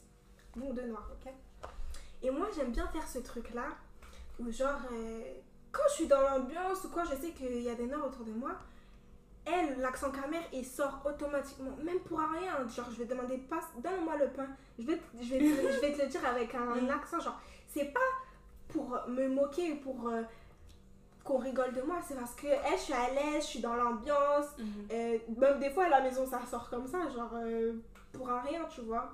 Donc 0.57 0.75
de 0.75 0.83
noir, 0.83 1.09
ok? 1.15 1.33
Et 2.23 2.31
moi 2.31 2.47
j'aime 2.57 2.73
bien 2.73 2.87
faire 2.89 3.07
ce 3.07 3.19
truc 3.19 3.53
là 3.55 3.67
où 4.39 4.51
genre 4.51 4.81
euh, 4.93 5.23
quand 5.71 5.83
je 5.91 5.95
suis 5.95 6.07
dans 6.07 6.21
l'ambiance 6.23 6.85
ou 6.85 6.89
quand 6.91 7.05
je 7.05 7.17
sais 7.17 7.31
qu'il 7.33 7.61
y 7.63 7.69
a 7.69 7.75
des 7.75 7.87
noirs 7.87 8.07
autour 8.07 8.25
de 8.25 8.33
moi, 8.33 8.53
elle, 9.45 9.79
l'accent 9.81 10.11
camère, 10.13 10.43
il 10.53 10.65
sort 10.65 11.03
automatiquement, 11.05 11.73
même 11.83 11.99
pour 12.01 12.21
rien. 12.21 12.67
Genre, 12.69 12.89
je 12.93 12.97
vais 12.99 13.07
demander, 13.07 13.39
passe, 13.39 13.65
donne-moi 13.83 14.17
le 14.17 14.29
pain. 14.29 14.47
Je 14.79 14.87
vais, 14.87 14.97
te- 14.99 15.03
je, 15.21 15.31
vais 15.35 15.39
te, 15.39 15.73
je 15.73 15.81
vais 15.81 15.93
te 15.95 16.03
le 16.03 16.09
dire 16.09 16.25
avec 16.25 16.55
un, 16.55 16.77
Mm. 16.77 16.91
accent, 16.91 17.19
genre, 17.21 17.41
c'est 17.67 17.87
pas 17.93 18.01
pour 18.69 18.97
me 19.09 19.27
moquer 19.29 19.73
ou 19.73 19.77
pour 19.81 20.09
euh, 20.09 20.23
qu'on 21.25 21.39
rigole 21.39 21.73
de 21.73 21.83
moi, 21.83 21.97
c'est 22.07 22.15
parce 22.15 22.35
que, 22.35 22.47
elle, 22.47 22.77
je 22.77 22.83
suis 22.83 22.93
à 22.93 23.11
l'aise, 23.11 23.43
je 23.43 23.47
suis 23.47 23.61
dans 23.61 23.75
l'ambiance. 23.75 24.47
Mhm. 24.59 24.67
Euh, 24.91 25.19
même 25.37 25.61
des 25.61 25.71
fois 25.71 25.85
à 25.85 25.89
la 25.89 26.01
maison, 26.01 26.27
ça 26.27 26.41
sort 26.47 26.69
comme 26.69 26.87
ça, 26.87 27.09
genre, 27.09 27.31
euh, 27.35 27.75
pour 28.13 28.29
un 28.31 28.41
rien, 28.41 28.65
tu 28.69 28.83
vois. 28.83 29.13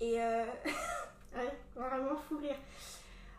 Et, 0.00 0.20
euh, 0.20 0.44
ouais, 1.34 1.58
vraiment 1.74 2.16
fou 2.16 2.38
rire. 2.38 2.56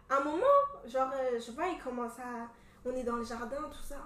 À 0.10 0.18
un 0.18 0.24
moment, 0.24 0.46
genre, 0.86 1.12
je 1.34 1.52
vois, 1.52 1.68
il 1.68 1.80
commence 1.80 2.18
à. 2.20 2.48
On 2.86 2.96
est 2.96 3.04
dans 3.04 3.18
le 3.18 3.24
jardin, 3.24 3.58
tout 3.70 3.84
ça. 3.84 3.98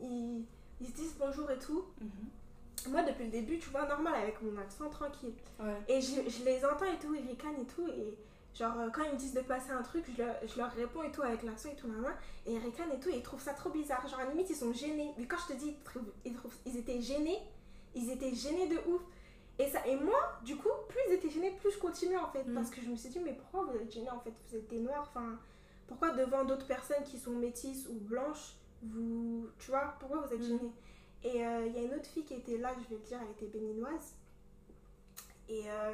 Ils, 0.00 0.44
ils 0.80 0.86
se 0.86 0.92
disent 0.92 1.16
bonjour 1.18 1.50
et 1.50 1.58
tout. 1.58 1.84
Mhm. 2.00 2.90
Moi, 2.92 3.02
depuis 3.02 3.24
le 3.24 3.30
début, 3.30 3.58
tu 3.58 3.68
vois, 3.70 3.86
normal, 3.86 4.14
avec 4.14 4.40
mon 4.40 4.56
accent 4.58 4.88
tranquille. 4.88 5.34
Ouais. 5.58 5.76
Et 5.88 6.00
je, 6.00 6.28
je 6.28 6.44
les 6.44 6.64
entends 6.64 6.84
et 6.84 6.98
tout, 6.98 7.14
ils 7.14 7.26
ricanent 7.28 7.60
et 7.60 7.66
tout. 7.66 7.86
Et 7.88 8.16
genre, 8.58 8.78
euh, 8.78 8.90
quand 8.90 9.02
ils 9.04 9.12
me 9.12 9.16
disent 9.18 9.34
de 9.34 9.40
passer 9.40 9.70
un 9.70 9.82
truc, 9.82 10.04
je 10.16 10.22
leur, 10.22 10.34
je 10.46 10.56
leur 10.58 10.70
réponds 10.72 11.02
et 11.02 11.10
tout 11.12 11.22
avec 11.22 11.42
l'accent 11.42 11.68
et 11.70 11.76
tout, 11.76 11.88
maman. 11.88 12.08
Et 12.46 12.52
ils 12.54 12.58
ricanent 12.58 12.92
et 12.92 13.00
tout, 13.00 13.08
et 13.10 13.16
ils 13.16 13.22
trouvent 13.22 13.42
ça 13.42 13.54
trop 13.54 13.70
bizarre. 13.70 14.06
Genre, 14.08 14.20
à 14.20 14.24
la 14.24 14.30
limite, 14.30 14.50
ils 14.50 14.56
sont 14.56 14.72
gênés. 14.72 15.12
Mais 15.18 15.26
quand 15.26 15.36
je 15.48 15.52
te 15.54 15.58
dis, 15.58 15.68
ils, 15.70 15.82
trouvent- 15.84 16.12
ils, 16.24 16.34
trouvent- 16.34 16.56
ils 16.64 16.76
étaient 16.76 17.00
gênés, 17.00 17.38
ils 17.94 18.10
étaient 18.10 18.34
gênés 18.34 18.68
de 18.68 18.76
ouf. 18.90 19.02
Et, 19.58 19.66
ça, 19.68 19.86
et 19.86 19.96
moi, 19.96 20.20
du 20.44 20.56
coup, 20.56 20.68
plus 20.88 20.98
ils 21.08 21.14
étaient 21.14 21.30
gênés, 21.30 21.50
plus 21.52 21.70
je 21.72 21.78
continuais 21.78 22.18
en 22.18 22.28
fait. 22.28 22.44
Mm. 22.44 22.54
Parce 22.54 22.70
que 22.70 22.80
je 22.82 22.88
me 22.88 22.96
suis 22.96 23.08
dit, 23.08 23.18
mais 23.20 23.32
pourquoi 23.32 23.64
vous 23.64 23.76
êtes 23.78 23.90
gênés 23.90 24.10
en 24.10 24.20
fait? 24.20 24.32
Vous 24.50 24.56
êtes 24.56 24.68
des 24.68 24.80
noirs, 24.80 25.06
enfin, 25.10 25.38
pourquoi 25.86 26.10
devant 26.10 26.44
d'autres 26.44 26.66
personnes 26.66 27.02
qui 27.04 27.18
sont 27.18 27.30
métisses 27.30 27.86
ou 27.88 27.94
blanches, 27.94 28.54
vous. 28.82 29.48
Tu 29.58 29.70
vois, 29.70 29.94
pourquoi 29.98 30.20
vous 30.20 30.34
êtes 30.34 30.40
Mm. 30.40 30.44
gênés? 30.48 30.72
Et 31.24 31.46
euh, 31.46 31.66
il 31.66 31.74
y 31.74 31.78
a 31.78 31.82
une 31.82 31.94
autre 31.94 32.06
fille 32.06 32.24
qui 32.24 32.34
était 32.34 32.58
là, 32.58 32.74
je 32.74 32.88
vais 32.94 33.00
le 33.00 33.06
dire, 33.08 33.18
elle 33.22 33.30
était 33.30 33.58
béninoise. 33.58 34.14
Et 35.48 35.62
euh, 35.70 35.92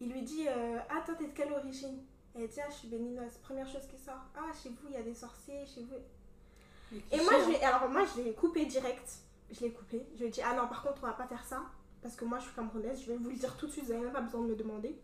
il 0.00 0.12
lui 0.12 0.22
dit, 0.22 0.46
euh, 0.48 0.78
ah, 0.90 1.02
toi, 1.04 1.14
t'es 1.16 1.26
de 1.26 1.32
quelle 1.32 1.52
origine? 1.52 1.98
Elle 2.34 2.48
dit, 2.48 2.60
ah, 2.60 2.68
je 2.70 2.76
suis 2.76 2.88
béninoise. 2.88 3.38
Première 3.42 3.66
chose 3.66 3.86
qui 3.90 3.98
sort, 3.98 4.20
ah, 4.36 4.52
chez 4.62 4.68
vous, 4.68 4.88
il 4.88 4.94
y 4.94 4.96
a 4.96 5.02
des 5.02 5.14
sorciers, 5.14 5.66
chez 5.66 5.82
vous. 5.82 6.96
Et 7.10 7.20
moi, 7.20 7.32
je 7.44 7.50
l'ai, 7.50 7.62
alors 7.62 7.88
moi, 7.88 8.04
je 8.04 8.22
l'ai 8.22 8.32
coupé 8.32 8.64
direct. 8.66 9.10
Je 9.50 9.60
l'ai 9.60 9.72
coupé. 9.72 10.06
Je 10.14 10.20
lui 10.20 10.26
ai 10.26 10.30
dit, 10.30 10.40
ah 10.42 10.54
non, 10.54 10.68
par 10.68 10.82
contre, 10.82 11.00
on 11.02 11.06
va 11.06 11.12
pas 11.12 11.26
faire 11.26 11.44
ça. 11.44 11.62
Parce 12.02 12.14
que 12.14 12.24
moi, 12.24 12.38
je 12.38 12.44
suis 12.44 12.54
camerounaise. 12.54 13.00
Je 13.00 13.12
vais 13.12 13.16
vous 13.18 13.30
le 13.30 13.36
dire 13.36 13.56
tout 13.56 13.66
de 13.66 13.72
suite. 13.72 13.84
Vous 13.84 13.92
n'avez 13.92 14.04
même 14.04 14.12
pas 14.12 14.20
besoin 14.20 14.42
de 14.42 14.46
me 14.46 14.56
demander. 14.56 14.96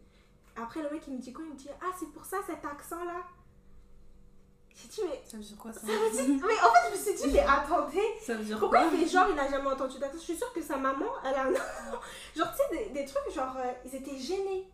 Après, 0.57 0.81
le 0.83 0.91
mec, 0.91 1.03
il 1.09 1.15
me 1.15 1.19
dit 1.19 1.33
quoi? 1.33 1.45
Il 1.45 1.53
me 1.53 1.59
dit, 1.59 1.69
ah, 1.83 1.91
c'est 1.99 2.11
pour 2.13 2.25
ça 2.25 2.39
cet 2.47 2.65
accent-là. 2.65 3.23
J'ai 4.77 4.89
dit, 4.89 5.01
mais. 5.09 5.23
Ça 5.27 5.37
veut 5.37 5.43
dire 5.43 5.57
quoi 5.57 5.73
ça? 5.73 5.81
Ça 5.81 5.87
veut 5.87 6.11
dire. 6.11 6.47
Mais 6.47 6.55
en 6.55 6.73
fait, 6.73 6.91
je 6.91 6.97
me 6.97 7.03
suis 7.03 7.15
dit, 7.29 7.33
mais 7.35 7.41
attendez. 7.41 8.15
Ça 8.23 8.35
veut 8.35 8.45
dire 8.45 8.59
Pourquoi 8.59 8.81
quoi? 8.81 8.91
il 8.93 9.01
fait 9.01 9.13
genre, 9.13 9.29
il 9.33 9.39
a 9.39 9.51
jamais 9.51 9.69
entendu 9.69 9.99
d'accent? 9.99 10.19
Je 10.19 10.23
suis 10.23 10.37
sûre 10.37 10.53
que 10.53 10.63
sa 10.63 10.77
maman, 10.77 11.07
elle 11.25 11.35
a 11.35 11.45
un. 11.47 11.53
genre, 12.37 12.53
tu 12.53 12.77
sais, 12.77 12.85
des, 12.85 12.91
des 12.91 13.05
trucs, 13.05 13.35
genre, 13.35 13.57
euh, 13.57 13.73
ils 13.85 13.95
étaient 13.95 14.19
gênés. 14.19 14.69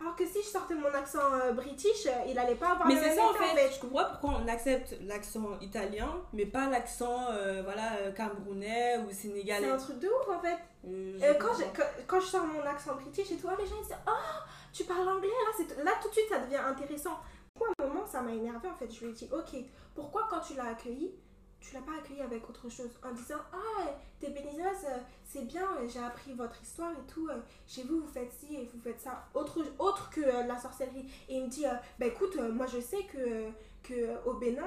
Alors 0.00 0.14
que 0.14 0.24
si 0.24 0.40
je 0.42 0.46
sortais 0.46 0.74
mon 0.76 0.86
accent 0.94 1.18
euh, 1.32 1.52
british, 1.52 2.06
euh, 2.06 2.10
il 2.28 2.38
allait 2.38 2.54
pas 2.54 2.70
avoir 2.70 2.86
Mais 2.86 2.94
le 2.94 3.00
c'est 3.00 3.06
même 3.08 3.16
ça 3.18 3.24
en 3.30 3.34
fait, 3.34 3.72
je 3.74 3.80
comprends 3.80 4.04
pourquoi 4.10 4.40
on 4.44 4.48
accepte 4.48 4.94
l'accent 5.02 5.58
italien, 5.60 6.20
mais 6.32 6.46
pas 6.46 6.68
l'accent 6.68 7.30
euh, 7.32 7.62
voilà, 7.64 7.94
euh, 8.02 8.12
camerounais 8.12 8.98
ou 8.98 9.06
C'est 9.08 9.14
sénégalais. 9.28 9.68
un 9.70 9.76
truc 9.76 9.98
de 9.98 10.06
ouf 10.06 10.28
en 10.28 10.40
fait. 10.40 10.58
Je 10.84 11.32
quand, 11.38 11.52
je, 11.52 11.64
quand, 11.76 11.82
quand 12.06 12.20
je 12.20 12.26
sors 12.26 12.46
mon 12.46 12.62
accent 12.62 12.94
british 12.94 13.32
et 13.32 13.36
tout, 13.36 13.48
les 13.58 13.66
gens 13.66 13.74
ils 13.80 13.86
disent 13.86 13.96
Oh, 14.06 14.10
tu 14.72 14.84
parles 14.84 15.08
anglais 15.08 15.28
là, 15.28 15.52
c'est- 15.56 15.82
là 15.82 15.90
tout 16.00 16.08
de 16.08 16.14
suite 16.14 16.28
ça 16.28 16.38
devient 16.38 16.56
intéressant. 16.64 17.18
Moi, 17.58 17.66
à 17.76 17.82
un 17.82 17.88
moment, 17.88 18.06
ça 18.06 18.20
m'a 18.22 18.30
énervé 18.32 18.68
en 18.68 18.74
fait? 18.76 18.88
Je 18.92 19.00
lui 19.04 19.10
ai 19.10 19.14
dit 19.14 19.28
Ok, 19.32 19.58
pourquoi 19.96 20.28
quand 20.30 20.38
tu 20.38 20.54
l'as 20.54 20.68
accueilli, 20.68 21.12
tu 21.60 21.74
l'as 21.74 21.82
pas 21.82 21.92
accueilli 21.98 22.20
avec 22.22 22.48
autre 22.48 22.68
chose 22.68 22.90
En 23.02 23.12
disant 23.12 23.38
Ah, 23.52 23.90
t'es 24.20 24.30
béninoise, 24.30 24.84
euh, 24.88 24.98
c'est 25.24 25.44
bien, 25.46 25.66
euh, 25.80 25.88
j'ai 25.88 25.98
appris 26.00 26.32
votre 26.34 26.60
histoire 26.62 26.92
et 26.92 27.12
tout. 27.12 27.28
euh, 27.28 27.40
Chez 27.66 27.82
vous, 27.82 28.00
vous 28.00 28.06
faites 28.08 28.32
ci 28.32 28.54
et 28.56 28.64
vous 28.72 28.80
faites 28.80 29.00
ça. 29.00 29.28
Autre, 29.34 29.64
autre 29.78 30.08
que 30.10 30.20
la 30.20 30.58
sorcellerie. 30.58 31.10
Et 31.28 31.36
il 31.38 31.44
me 31.44 31.48
dit 31.48 31.66
euh, 31.66 31.74
Bah 31.98 32.06
écoute, 32.06 32.36
moi 32.36 32.66
je 32.66 32.80
sais 32.80 33.02
que, 33.04 33.48
que 33.82 34.24
au 34.26 34.34
Bénin, 34.34 34.64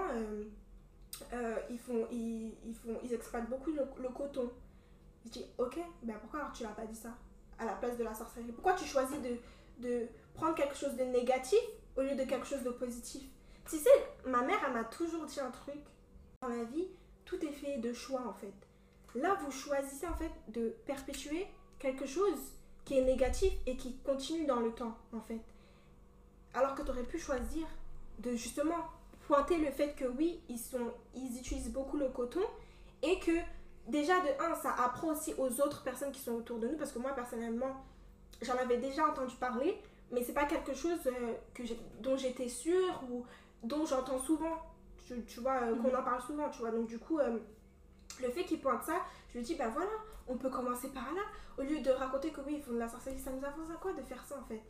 ils, 1.70 1.80
font, 1.80 2.08
ils, 2.12 2.54
ils, 2.66 2.74
font, 2.76 3.00
ils 3.04 3.14
exploitent 3.14 3.50
beaucoup 3.50 3.72
le, 3.72 3.84
le 4.02 4.10
coton. 4.10 4.52
Je 5.26 5.30
dis, 5.30 5.46
ok, 5.58 5.80
ben 6.04 6.16
pourquoi 6.20 6.40
alors 6.40 6.52
tu 6.52 6.64
l'as 6.64 6.70
pas 6.70 6.86
dit 6.86 6.96
ça 6.96 7.16
à 7.60 7.66
la 7.66 7.74
place 7.74 7.98
de 7.98 8.04
la 8.04 8.14
sorcellerie? 8.14 8.52
Pourquoi 8.54 8.74
tu 8.74 8.86
choisis 8.86 9.18
de, 9.22 9.38
de 9.88 10.08
prendre 10.34 10.56
quelque 10.56 10.76
chose 10.76 10.96
de 10.96 11.04
négatif 11.04 11.60
au 11.96 12.02
lieu 12.02 12.16
de 12.16 12.24
quelque 12.24 12.48
chose 12.48 12.64
de 12.64 12.72
positif? 12.72 13.22
Tu 13.70 13.78
sais, 13.78 13.90
ma 14.26 14.42
mère, 14.42 14.58
elle 14.66 14.74
m'a 14.74 14.84
toujours 14.86 15.26
dit 15.26 15.40
un 15.40 15.52
truc. 15.52 15.76
Dans 16.42 16.48
la 16.48 16.64
vie, 16.64 16.88
tout 17.24 17.40
est 17.46 17.52
fait 17.52 17.78
de 17.78 17.94
choix 17.94 18.24
en 18.28 18.34
fait. 18.34 18.54
Là, 19.14 19.38
vous 19.44 19.52
choisissez 19.52 20.08
en 20.08 20.16
fait 20.16 20.32
de 20.48 20.70
perpétuer 20.88 21.46
quelque 21.78 22.08
chose 22.08 22.54
qui 22.84 22.98
est 22.98 23.04
négatif 23.04 23.54
et 23.68 23.78
qui 23.78 23.96
continue 23.98 24.48
dans 24.48 24.60
le 24.60 24.72
temps 24.72 24.98
en 25.14 25.22
fait. 25.22 25.42
Alors 26.56 26.74
que 26.74 26.82
tu 26.82 26.90
aurais 26.90 27.04
pu 27.04 27.20
choisir 27.20 27.68
de 28.18 28.32
justement 28.32 28.88
pointer 29.28 29.58
le 29.58 29.70
fait 29.70 29.94
que 29.94 30.06
oui, 30.06 30.42
ils, 30.50 30.58
sont, 30.58 30.92
ils 31.14 31.38
utilisent 31.38 31.72
beaucoup 31.72 31.98
le 31.98 32.10
coton 32.10 32.42
et 33.04 33.20
que 33.20 33.38
déjà 33.88 34.20
de 34.22 34.44
un, 34.44 34.56
ça 34.56 34.74
apprend 34.84 35.10
aussi 35.10 35.36
aux 35.38 35.62
autres 35.62 35.84
personnes 35.84 36.12
qui 36.12 36.22
sont 36.22 36.34
autour 36.34 36.58
de 36.58 36.68
nous 36.68 36.78
parce 36.78 36.92
que 36.92 36.98
moi 36.98 37.14
personnellement, 37.14 37.86
j'en 38.42 38.56
avais 38.56 38.78
déjà 38.78 39.06
entendu 39.08 39.36
parler, 39.36 39.80
mais 40.12 40.24
c'est 40.24 40.34
pas 40.34 40.46
quelque 40.46 40.74
chose 40.74 41.06
euh, 41.06 41.34
que 41.54 41.62
dont 42.00 42.18
j'étais 42.18 42.50
sûre 42.50 43.00
ou 43.12 43.26
dont 43.62 43.86
j'entends 43.86 44.18
souvent. 44.18 44.58
Tu, 45.12 45.24
tu 45.26 45.40
vois, 45.42 45.56
euh, 45.64 45.76
qu'on 45.76 45.90
Mhm. 45.90 45.96
en 46.00 46.04
parle 46.04 46.22
souvent, 46.22 46.50
tu 46.50 46.60
vois. 46.60 46.72
Donc 46.72 46.88
du 46.88 46.98
coup, 47.00 47.20
euh, 47.20 47.38
le 48.22 48.30
fait 48.30 48.44
qu'il 48.46 48.60
pointe 48.62 48.84
ça, 48.84 49.02
je 49.30 49.38
lui 49.38 49.44
dis, 49.44 49.56
bah 49.56 49.70
voilà, 49.74 49.90
on 50.28 50.38
peut 50.38 50.50
commencer 50.50 50.90
par 50.90 51.14
là. 51.14 51.22
Au 51.58 51.64
lieu 51.64 51.82
de 51.82 51.90
raconter 51.92 52.30
que 52.32 52.42
oui, 52.42 52.56
ils 52.58 52.62
font 52.64 52.72
de 52.74 52.78
la 52.80 52.88
sorcellerie, 52.88 53.20
ça 53.20 53.32
nous 53.32 53.44
avance 53.46 53.70
à 53.74 53.76
quoi 53.80 53.94
de 53.94 54.02
faire 54.02 54.24
ça 54.24 54.38
en 54.40 54.44
fait? 54.46 54.62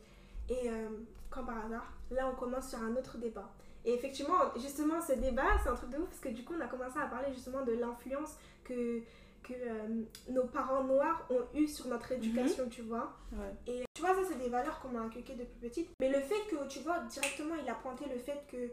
Et 0.48 0.68
euh, 0.68 0.88
quand 1.30 1.44
par 1.44 1.64
hasard, 1.64 1.92
là 2.10 2.28
on 2.28 2.34
commence 2.34 2.68
sur 2.70 2.80
un 2.80 2.94
autre 2.96 3.18
débat. 3.18 3.48
Et 3.84 3.94
effectivement, 3.94 4.34
justement, 4.56 5.00
ce 5.00 5.12
débat, 5.12 5.58
c'est 5.62 5.68
un 5.68 5.74
truc 5.74 5.90
de 5.90 5.98
ouf 5.98 6.08
parce 6.08 6.20
que 6.20 6.28
du 6.28 6.44
coup, 6.44 6.54
on 6.56 6.60
a 6.60 6.66
commencé 6.66 6.98
à 6.98 7.06
parler 7.06 7.32
justement 7.32 7.62
de 7.64 7.72
l'influence 7.72 8.36
que, 8.64 9.00
que 9.42 9.52
euh, 9.54 10.02
nos 10.30 10.44
parents 10.44 10.84
noirs 10.84 11.26
ont 11.30 11.42
eu 11.58 11.66
sur 11.66 11.86
notre 11.88 12.12
éducation, 12.12 12.68
tu 12.68 12.82
vois? 12.82 13.12
Ouais. 13.32 13.54
Et 13.66 13.84
tu 13.94 14.02
vois, 14.02 14.14
ça, 14.14 14.20
c'est 14.28 14.38
des 14.38 14.48
valeurs 14.48 14.78
qu'on 14.80 14.88
m'a 14.90 15.00
inculquées 15.00 15.34
depuis 15.34 15.58
petite. 15.58 15.90
Mais 16.00 16.10
le 16.10 16.20
fait 16.20 16.40
que, 16.50 16.66
tu 16.68 16.80
vois, 16.80 16.98
directement, 17.00 17.54
il 17.60 17.68
a 17.68 17.74
pointé 17.74 18.04
le 18.12 18.18
fait 18.18 18.44
que 18.48 18.70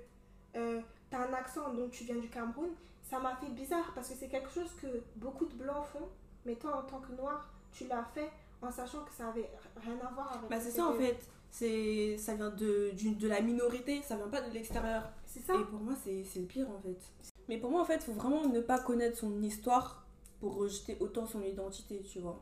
euh, 0.57 0.79
t'as 1.09 1.27
un 1.27 1.33
accent, 1.33 1.73
donc 1.73 1.91
tu 1.91 2.03
viens 2.03 2.17
du 2.17 2.29
Cameroun, 2.29 2.69
ça 3.01 3.19
m'a 3.19 3.35
fait 3.35 3.51
bizarre 3.51 3.91
parce 3.95 4.09
que 4.09 4.15
c'est 4.15 4.27
quelque 4.29 4.51
chose 4.51 4.71
que 4.81 4.87
beaucoup 5.15 5.45
de 5.45 5.55
blancs 5.55 5.85
font. 5.93 6.07
Mais 6.45 6.55
toi, 6.55 6.77
en 6.77 6.83
tant 6.83 6.99
que 6.99 7.11
noir, 7.13 7.51
tu 7.71 7.87
l'as 7.87 8.03
fait 8.13 8.29
en 8.61 8.71
sachant 8.71 9.03
que 9.03 9.11
ça 9.11 9.29
avait 9.29 9.49
rien 9.77 9.97
à 10.05 10.13
voir 10.13 10.37
avec. 10.37 10.49
Bah 10.49 10.59
c'est 10.59 10.71
ce 10.71 10.77
ça 10.77 10.87
en 10.87 10.93
fait, 10.93 11.17
c'est 11.49 12.17
ça 12.17 12.35
vient 12.35 12.49
de, 12.49 12.91
de 12.93 13.27
la 13.27 13.41
minorité, 13.41 14.01
ça 14.01 14.15
vient 14.15 14.27
pas 14.27 14.41
de 14.41 14.53
l'extérieur. 14.53 15.09
C'est 15.25 15.41
ça. 15.41 15.55
Et 15.55 15.63
pour 15.65 15.79
moi 15.79 15.93
c'est 16.03 16.23
c'est 16.23 16.39
le 16.39 16.45
pire 16.45 16.69
en 16.69 16.79
fait. 16.79 16.99
Mais 17.47 17.57
pour 17.57 17.71
moi 17.71 17.81
en 17.81 17.85
fait, 17.85 18.03
faut 18.03 18.13
vraiment 18.13 18.47
ne 18.47 18.61
pas 18.61 18.79
connaître 18.79 19.17
son 19.17 19.41
histoire 19.41 20.05
pour 20.39 20.55
rejeter 20.55 20.97
autant 20.99 21.25
son 21.25 21.41
identité, 21.41 22.01
tu 22.01 22.19
vois. 22.19 22.41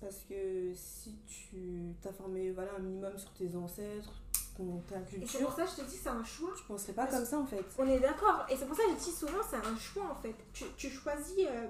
Parce 0.00 0.24
que 0.28 0.72
si 0.74 1.16
tu 1.26 1.94
t'as 2.02 2.12
formé 2.12 2.50
voilà, 2.52 2.74
un 2.76 2.80
minimum 2.80 3.16
sur 3.16 3.32
tes 3.32 3.54
ancêtres, 3.56 4.22
ton, 4.56 4.82
ta 4.88 4.96
c'est 5.26 5.42
pour 5.42 5.52
ça 5.52 5.64
que 5.64 5.70
je 5.70 5.76
te 5.76 5.82
dis, 5.82 5.96
c'est 5.96 6.08
un 6.08 6.24
choix. 6.24 6.50
tu 6.56 6.64
penserais 6.64 6.92
pas 6.92 7.06
comme 7.06 7.24
ça 7.24 7.38
en 7.38 7.46
fait. 7.46 7.64
On 7.78 7.86
est 7.86 8.00
d'accord. 8.00 8.46
Et 8.48 8.56
c'est 8.56 8.66
pour 8.66 8.76
ça 8.76 8.84
que 8.84 8.90
je 8.90 9.04
dis 9.04 9.12
souvent, 9.12 9.42
c'est 9.48 9.56
un 9.56 9.76
choix 9.76 10.06
en 10.10 10.14
fait. 10.14 10.34
Tu, 10.52 10.64
tu 10.76 10.90
choisis 10.90 11.38
euh, 11.40 11.66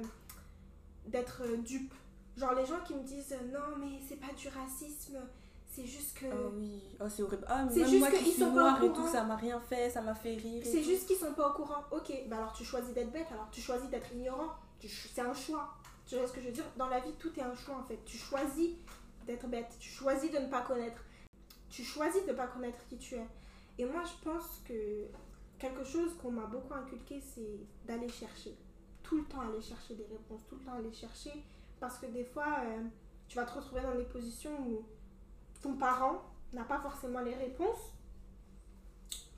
d'être 1.06 1.42
euh, 1.44 1.56
dupe. 1.58 1.92
Genre 2.36 2.54
les 2.54 2.66
gens 2.66 2.80
qui 2.86 2.94
me 2.94 3.02
disent 3.02 3.32
euh, 3.32 3.52
non, 3.52 3.76
mais 3.78 3.98
c'est 4.08 4.20
pas 4.20 4.32
du 4.36 4.48
racisme, 4.48 5.18
c'est 5.68 5.86
juste 5.86 6.18
que. 6.18 6.26
Ah 6.26 6.50
oui, 6.54 6.82
oh, 7.00 7.04
c'est 7.08 7.22
horrible. 7.22 7.44
Ah, 7.48 7.64
mais 7.64 7.72
C'est 7.72 7.80
même 7.80 7.88
juste 7.88 8.00
moi 8.00 8.10
qui 8.10 8.16
qu'ils 8.18 8.32
suis 8.32 8.42
sont 8.42 8.52
pas 8.52 8.52
au 8.52 8.60
noire 8.60 8.84
et 8.84 8.92
tout, 8.92 9.06
ça 9.08 9.24
m'a 9.24 9.36
rien 9.36 9.60
fait, 9.60 9.90
ça 9.90 10.00
m'a 10.02 10.14
fait 10.14 10.34
rire. 10.34 10.62
C'est 10.64 10.82
juste 10.82 11.06
qu'ils 11.06 11.16
sont 11.16 11.32
pas 11.32 11.50
au 11.50 11.52
courant. 11.54 11.84
Ok, 11.90 12.12
bah 12.28 12.36
alors 12.38 12.52
tu 12.52 12.64
choisis 12.64 12.92
d'être 12.94 13.10
bête, 13.10 13.26
alors 13.32 13.48
tu 13.50 13.60
choisis 13.60 13.88
d'être 13.90 14.12
ignorant. 14.12 14.54
C'est 14.80 15.22
un 15.22 15.34
choix. 15.34 15.68
Tu 16.06 16.16
vois 16.16 16.26
ce 16.28 16.32
que 16.32 16.40
je 16.40 16.46
veux 16.46 16.52
dire? 16.52 16.64
Dans 16.76 16.88
la 16.88 17.00
vie, 17.00 17.12
tout 17.18 17.32
est 17.36 17.42
un 17.42 17.54
choix 17.54 17.76
en 17.76 17.82
fait. 17.82 17.98
Tu 18.04 18.16
choisis 18.16 18.70
d'être 19.26 19.48
bête, 19.48 19.74
tu 19.80 19.90
choisis 19.90 20.30
de 20.30 20.38
ne 20.38 20.46
pas 20.46 20.60
connaître. 20.60 21.02
Tu 21.76 21.84
choisis 21.84 22.24
de 22.24 22.30
ne 22.30 22.36
pas 22.36 22.46
connaître 22.46 22.78
qui 22.88 22.96
tu 22.96 23.16
es. 23.16 23.26
Et 23.78 23.84
moi, 23.84 24.02
je 24.02 24.24
pense 24.24 24.62
que 24.66 25.04
quelque 25.58 25.84
chose 25.84 26.14
qu'on 26.22 26.30
m'a 26.30 26.46
beaucoup 26.46 26.72
inculqué, 26.72 27.20
c'est 27.20 27.58
d'aller 27.86 28.08
chercher. 28.08 28.56
Tout 29.02 29.18
le 29.18 29.24
temps 29.24 29.42
aller 29.42 29.60
chercher 29.60 29.94
des 29.94 30.06
réponses, 30.06 30.40
tout 30.48 30.54
le 30.56 30.62
temps 30.62 30.72
aller 30.72 30.90
chercher. 30.94 31.32
Parce 31.78 31.98
que 31.98 32.06
des 32.06 32.24
fois, 32.24 32.60
euh, 32.64 32.82
tu 33.28 33.36
vas 33.36 33.44
te 33.44 33.52
retrouver 33.58 33.82
dans 33.82 33.94
des 33.94 34.04
positions 34.04 34.58
où 34.66 34.86
ton 35.60 35.74
parent 35.74 36.22
n'a 36.54 36.64
pas 36.64 36.80
forcément 36.80 37.20
les 37.20 37.34
réponses. 37.34 37.92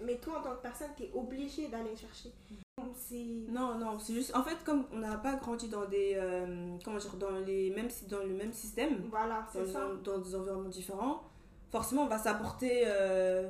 Mais 0.00 0.18
toi, 0.18 0.38
en 0.38 0.42
tant 0.42 0.54
que 0.54 0.62
personne, 0.62 0.90
tu 0.97 1.02
es 1.04 1.11
obligé 1.12 1.66
d'aller 1.66 1.97
chercher. 1.97 2.33
Non, 3.49 3.76
non, 3.80 3.99
c'est 3.99 4.14
juste. 4.14 4.33
En 4.37 4.45
fait, 4.45 4.62
comme 4.64 4.85
on 4.92 4.99
n'a 5.00 5.16
pas 5.16 5.35
grandi 5.35 5.68
dans 5.68 5.87
des. 5.87 6.12
euh, 6.14 6.76
comment 6.85 6.99
dire 6.99 7.16
Dans, 7.16 7.33
les 7.45 7.71
mêmes, 7.71 7.88
dans 8.09 8.21
le 8.21 8.33
même 8.35 8.52
système, 8.52 9.09
Voilà, 9.11 9.45
c'est 9.52 9.66
ça. 9.66 9.88
dans 10.04 10.18
des 10.18 10.35
environnements 10.37 10.68
différents, 10.68 11.27
forcément, 11.70 12.02
on 12.02 12.08
va 12.08 12.18
s'apporter. 12.18 12.82
euh, 12.87 13.48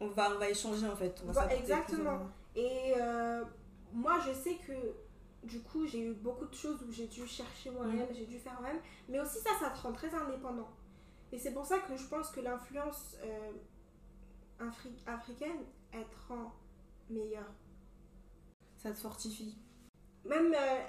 on, 0.00 0.08
va, 0.08 0.30
on 0.34 0.38
va 0.38 0.48
échanger 0.50 0.88
en 0.88 0.96
fait. 0.96 1.22
On 1.26 1.32
va 1.32 1.54
exactement. 1.54 2.20
Et 2.56 2.94
euh, 3.00 3.44
moi, 3.92 4.18
je 4.26 4.32
sais 4.32 4.56
que 4.66 4.72
du 5.44 5.60
coup, 5.60 5.86
j'ai 5.86 6.00
eu 6.00 6.12
beaucoup 6.14 6.46
de 6.46 6.54
choses 6.54 6.82
où 6.82 6.92
j'ai 6.92 7.06
dû 7.06 7.26
chercher 7.26 7.70
moi-même, 7.70 8.06
j'ai 8.12 8.26
dû 8.26 8.38
faire 8.38 8.60
moi-même. 8.60 8.80
Mais 9.08 9.20
aussi, 9.20 9.38
ça, 9.38 9.50
ça 9.60 9.70
te 9.70 9.78
rend 9.80 9.92
très 9.92 10.12
indépendant. 10.14 10.68
Et 11.32 11.38
c'est 11.38 11.52
pour 11.52 11.64
ça 11.64 11.78
que 11.78 11.96
je 11.96 12.06
pense 12.08 12.30
que 12.30 12.40
l'influence 12.40 13.16
euh, 13.24 13.52
afri- 14.60 15.02
africaine, 15.06 15.60
elle 15.92 16.04
te 16.04 16.16
rend 16.28 16.52
meilleure. 17.08 17.50
Ça 18.76 18.90
te 18.90 18.98
fortifie. 18.98 19.56
Même 20.24 20.52
euh, 20.54 20.80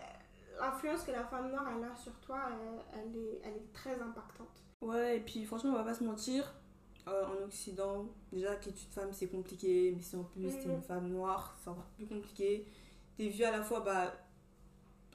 l'influence 0.59 1.03
que 1.03 1.11
la 1.11 1.23
femme 1.23 1.49
noire 1.49 1.67
elle 1.75 1.83
a 1.85 1.95
sur 1.95 2.19
toi, 2.19 2.41
elle, 2.51 3.01
elle 3.01 3.15
est, 3.15 3.41
elle 3.43 3.55
est 3.55 3.73
très 3.73 3.99
impactante. 3.99 4.63
Ouais, 4.81 5.17
et 5.17 5.19
puis 5.21 5.45
franchement, 5.45 5.71
on 5.71 5.75
va 5.75 5.83
pas 5.83 5.93
se 5.93 6.03
mentir. 6.03 6.53
Euh, 7.07 7.25
en 7.25 7.45
Occident, 7.45 8.05
déjà 8.31 8.55
qu'être 8.55 8.81
une 8.81 8.91
femme 8.91 9.09
c'est 9.11 9.27
compliqué, 9.27 9.93
mais 9.95 10.01
si 10.01 10.15
en 10.15 10.23
plus 10.23 10.47
t'es 10.49 10.65
Mhm. 10.67 10.75
une 10.75 10.81
femme 10.81 11.09
noire, 11.09 11.55
c'est 11.63 11.69
encore 11.69 11.89
plus 11.97 12.05
compliqué. 12.07 12.65
T'es 13.17 13.27
vue 13.29 13.43
à 13.43 13.51
la 13.51 13.61
fois 13.61 13.81
bah, 13.81 14.13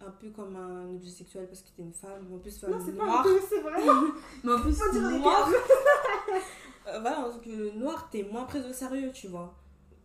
un 0.01 0.11
peu 0.13 0.31
comme 0.31 0.55
un 0.57 0.91
objet 0.95 1.11
sexuel 1.11 1.47
parce 1.49 1.63
que 1.63 1.69
t'es 1.77 1.83
une 1.83 1.93
femme, 1.93 2.27
mais 2.29 2.37
en 2.37 2.39
plus 2.39 2.57
femme 2.59 2.71
non, 2.73 2.81
c'est 2.85 2.93
pas 2.93 3.03
un 3.03 3.07
noire. 3.07 3.23
peu, 3.25 3.41
c'est 3.49 3.61
vraiment. 3.61 4.03
Mais 4.45 4.53
en 4.53 4.61
plus, 4.61 4.73
Faut 4.75 4.93
dire 4.93 5.09
les 5.11 5.19
noir. 5.19 5.49
Euh, 6.87 7.01
voilà, 7.01 7.21
en 7.21 7.31
tant 7.31 7.39
que 7.41 7.71
noir, 7.77 8.09
t'es 8.11 8.23
moins 8.23 8.45
prise 8.45 8.65
au 8.65 8.73
sérieux, 8.73 9.11
tu 9.13 9.29
vois. 9.29 9.55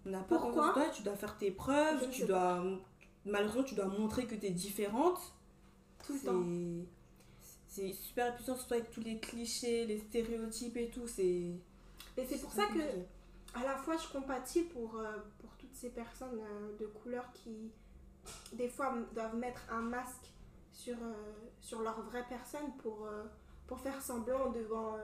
On 0.06 0.10
n'a 0.10 0.20
pas 0.20 0.38
Pourquoi 0.38 0.74
toi, 0.74 0.90
tu 0.94 1.02
dois 1.02 1.16
faire 1.16 1.38
tes 1.38 1.50
preuves, 1.52 2.04
Je 2.08 2.10
tu 2.12 2.25
dois. 2.25 2.62
Malheureusement, 3.25 3.63
tu 3.63 3.75
dois 3.75 3.86
montrer 3.86 4.25
que 4.25 4.36
t'es 4.36 4.50
différente. 4.50 5.18
Tout 6.06 6.12
le 6.12 6.20
C'est- 6.20 6.25
temps. 6.25 6.44
c'est 7.68 7.94
super 7.94 8.36
puissant, 8.36 8.58
surtout 8.58 8.74
avec 8.74 8.92
tous 8.92 9.00
les 9.00 9.18
clichés, 9.18 9.86
les 9.86 10.00
stéréotypes 10.00 10.75
et 10.75 10.90
tout. 10.90 11.08
C'est. 11.08 11.52
Et 12.17 12.25
c'est 12.25 12.39
pour 12.39 12.51
ça 12.51 12.65
que, 12.67 13.60
à 13.60 13.63
la 13.63 13.75
fois, 13.77 13.96
je 13.98 14.08
compatis 14.12 14.63
pour, 14.63 14.98
euh, 14.98 15.17
pour 15.39 15.50
toutes 15.58 15.74
ces 15.75 15.89
personnes 15.89 16.39
euh, 16.39 16.77
de 16.79 16.86
couleur 16.88 17.25
qui, 17.34 17.72
des 18.53 18.70
fois, 18.70 18.93
doivent 19.13 19.36
mettre 19.36 19.62
un 19.72 19.82
masque 19.82 20.32
sur, 20.72 20.96
euh, 21.01 21.13
sur 21.60 21.82
leur 21.82 22.01
vraie 22.03 22.25
personne 22.29 22.72
pour, 22.82 23.08
pour 23.67 23.79
faire 23.79 24.01
semblant 24.01 24.50
devant. 24.51 24.98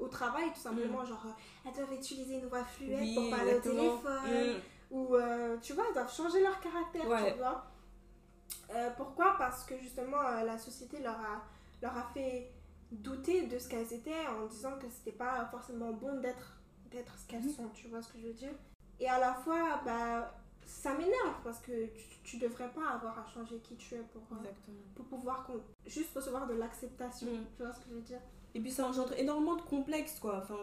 au 0.00 0.08
travail, 0.08 0.50
tout 0.52 0.58
simplement, 0.60 1.02
Mm. 1.02 1.06
genre, 1.06 1.26
elles 1.64 1.72
doivent 1.74 1.92
utiliser 1.92 2.38
une 2.40 2.46
voix 2.48 2.64
fluette 2.64 2.98
Oui, 3.02 3.14
pour 3.14 3.30
parler 3.30 3.52
exactement. 3.52 3.82
au 3.94 3.98
téléphone. 3.98 4.56
Mm. 4.56 4.60
Ou, 4.90 5.16
tu 5.62 5.72
vois, 5.74 5.84
elles 5.88 5.94
doivent 5.94 6.12
changer 6.12 6.42
leur 6.42 6.58
caractère, 6.60 7.06
Ouais. 7.08 7.32
tu 7.32 7.38
vois. 7.38 7.64
Pourquoi? 8.96 9.36
Parce 9.38 9.64
que 9.64 9.78
justement, 9.78 10.20
la 10.44 10.58
société 10.58 10.98
leur 11.00 11.14
a, 11.20 11.42
leur 11.80 11.96
a 11.96 12.02
fait 12.14 12.50
douter 12.92 13.46
de 13.46 13.58
ce 13.58 13.68
qu'elles 13.68 13.92
étaient 13.92 14.26
en 14.28 14.46
disant 14.46 14.72
que 14.78 14.86
c'était 14.90 15.16
pas 15.16 15.46
forcément 15.50 15.92
bon 15.92 16.20
d'être 16.20 16.58
d'être 16.90 17.16
ce 17.18 17.26
qu'elles 17.26 17.42
Mhm. 17.44 17.50
sont, 17.54 17.68
tu 17.72 17.88
vois 17.88 18.02
ce 18.02 18.12
que 18.12 18.18
je 18.18 18.26
veux 18.26 18.34
dire? 18.34 18.52
Et 19.00 19.08
à 19.08 19.18
la 19.18 19.32
fois, 19.32 19.80
bah, 19.84 20.34
ça 20.66 20.92
m'énerve 20.92 21.36
parce 21.42 21.58
que 21.60 21.86
tu, 21.86 22.04
tu 22.22 22.36
devrais 22.36 22.68
pas 22.68 22.86
avoir 22.90 23.18
à 23.18 23.26
changer 23.26 23.56
qui 23.60 23.76
tu 23.76 23.94
es 23.94 24.02
pour, 24.12 24.20
euh, 24.32 24.40
Exactement. 24.40 24.76
pour 24.94 25.06
pouvoir 25.06 25.50
juste 25.86 26.14
recevoir 26.14 26.46
de 26.46 26.52
l'acceptation, 26.54 27.28
Mm. 27.28 27.44
tu 27.56 27.62
vois 27.62 27.72
ce 27.72 27.78
que 27.80 27.84
je 27.88 27.94
veux 27.94 28.00
dire? 28.02 28.20
Et 28.54 28.60
puis 28.60 28.70
ça 28.70 28.86
engendre 28.86 29.14
énormément 29.18 29.56
de 29.56 29.62
complexes 29.62 30.18
quoi. 30.20 30.40
Enfin, 30.42 30.56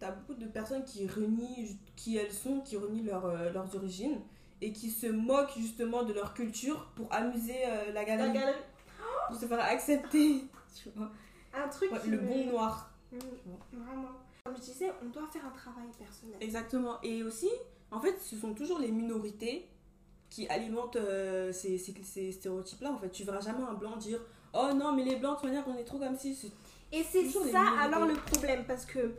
t'as 0.00 0.10
beaucoup 0.10 0.34
de 0.34 0.46
personnes 0.46 0.84
qui 0.84 1.06
renient 1.06 1.78
qui 1.94 2.16
elles 2.16 2.32
sont, 2.32 2.60
qui 2.62 2.76
renient 2.76 3.04
leur, 3.04 3.24
euh, 3.26 3.50
leurs 3.52 3.72
origines 3.76 4.20
et 4.60 4.72
qui 4.72 4.90
se 4.90 5.06
moquent 5.06 5.56
justement 5.56 6.02
de 6.02 6.12
leur 6.12 6.34
culture 6.34 6.88
pour 6.96 7.06
amuser 7.14 7.64
euh, 7.66 7.86
la 7.86 7.92
La 7.92 8.04
galerie, 8.04 8.32
galerie- 8.32 8.58
pour 9.28 9.36
se 9.36 9.46
faire 9.46 9.60
accepter. 9.60 10.44
tu 10.82 10.90
vois. 10.96 11.10
Un 11.54 11.68
truc 11.68 11.92
Ouais, 11.92 12.00
qui 12.00 12.10
le 12.10 12.20
me- 12.20 12.26
bon 12.26 12.46
noir. 12.52 12.90
Mm, 13.12 13.18
Vraiment. 13.72 14.08
Comme 14.44 14.56
je 14.56 14.62
disais, 14.62 14.90
on 15.02 15.08
doit 15.10 15.26
faire 15.26 15.44
un 15.46 15.50
travail 15.50 15.86
personnel. 15.98 16.36
Exactement. 16.40 17.00
Et 17.02 17.22
aussi, 17.22 17.48
en 17.90 18.00
fait, 18.00 18.18
ce 18.20 18.36
sont 18.36 18.54
toujours 18.54 18.78
les 18.78 18.90
minorités 18.90 19.68
qui 20.30 20.48
alimentent 20.48 20.96
euh, 20.96 21.52
ces, 21.52 21.76
ces, 21.78 21.94
ces 22.02 22.32
stéréotypes-là. 22.32 22.90
En 22.90 22.98
fait, 22.98 23.10
tu 23.10 23.22
verras 23.24 23.40
jamais 23.40 23.62
un 23.62 23.74
blanc 23.74 23.96
dire 23.96 24.20
Oh 24.54 24.70
non, 24.74 24.92
mais 24.92 25.04
les 25.04 25.16
blancs, 25.16 25.36
de 25.36 25.40
toute 25.40 25.48
manière, 25.50 25.64
on 25.68 25.76
est 25.76 25.84
trop 25.84 25.98
comme 25.98 26.16
si. 26.16 26.52
Et 26.90 27.02
c'est 27.04 27.26
ça 27.28 27.62
alors 27.80 28.04
le 28.06 28.14
problème 28.14 28.64
parce 28.66 28.84
que 28.84 29.14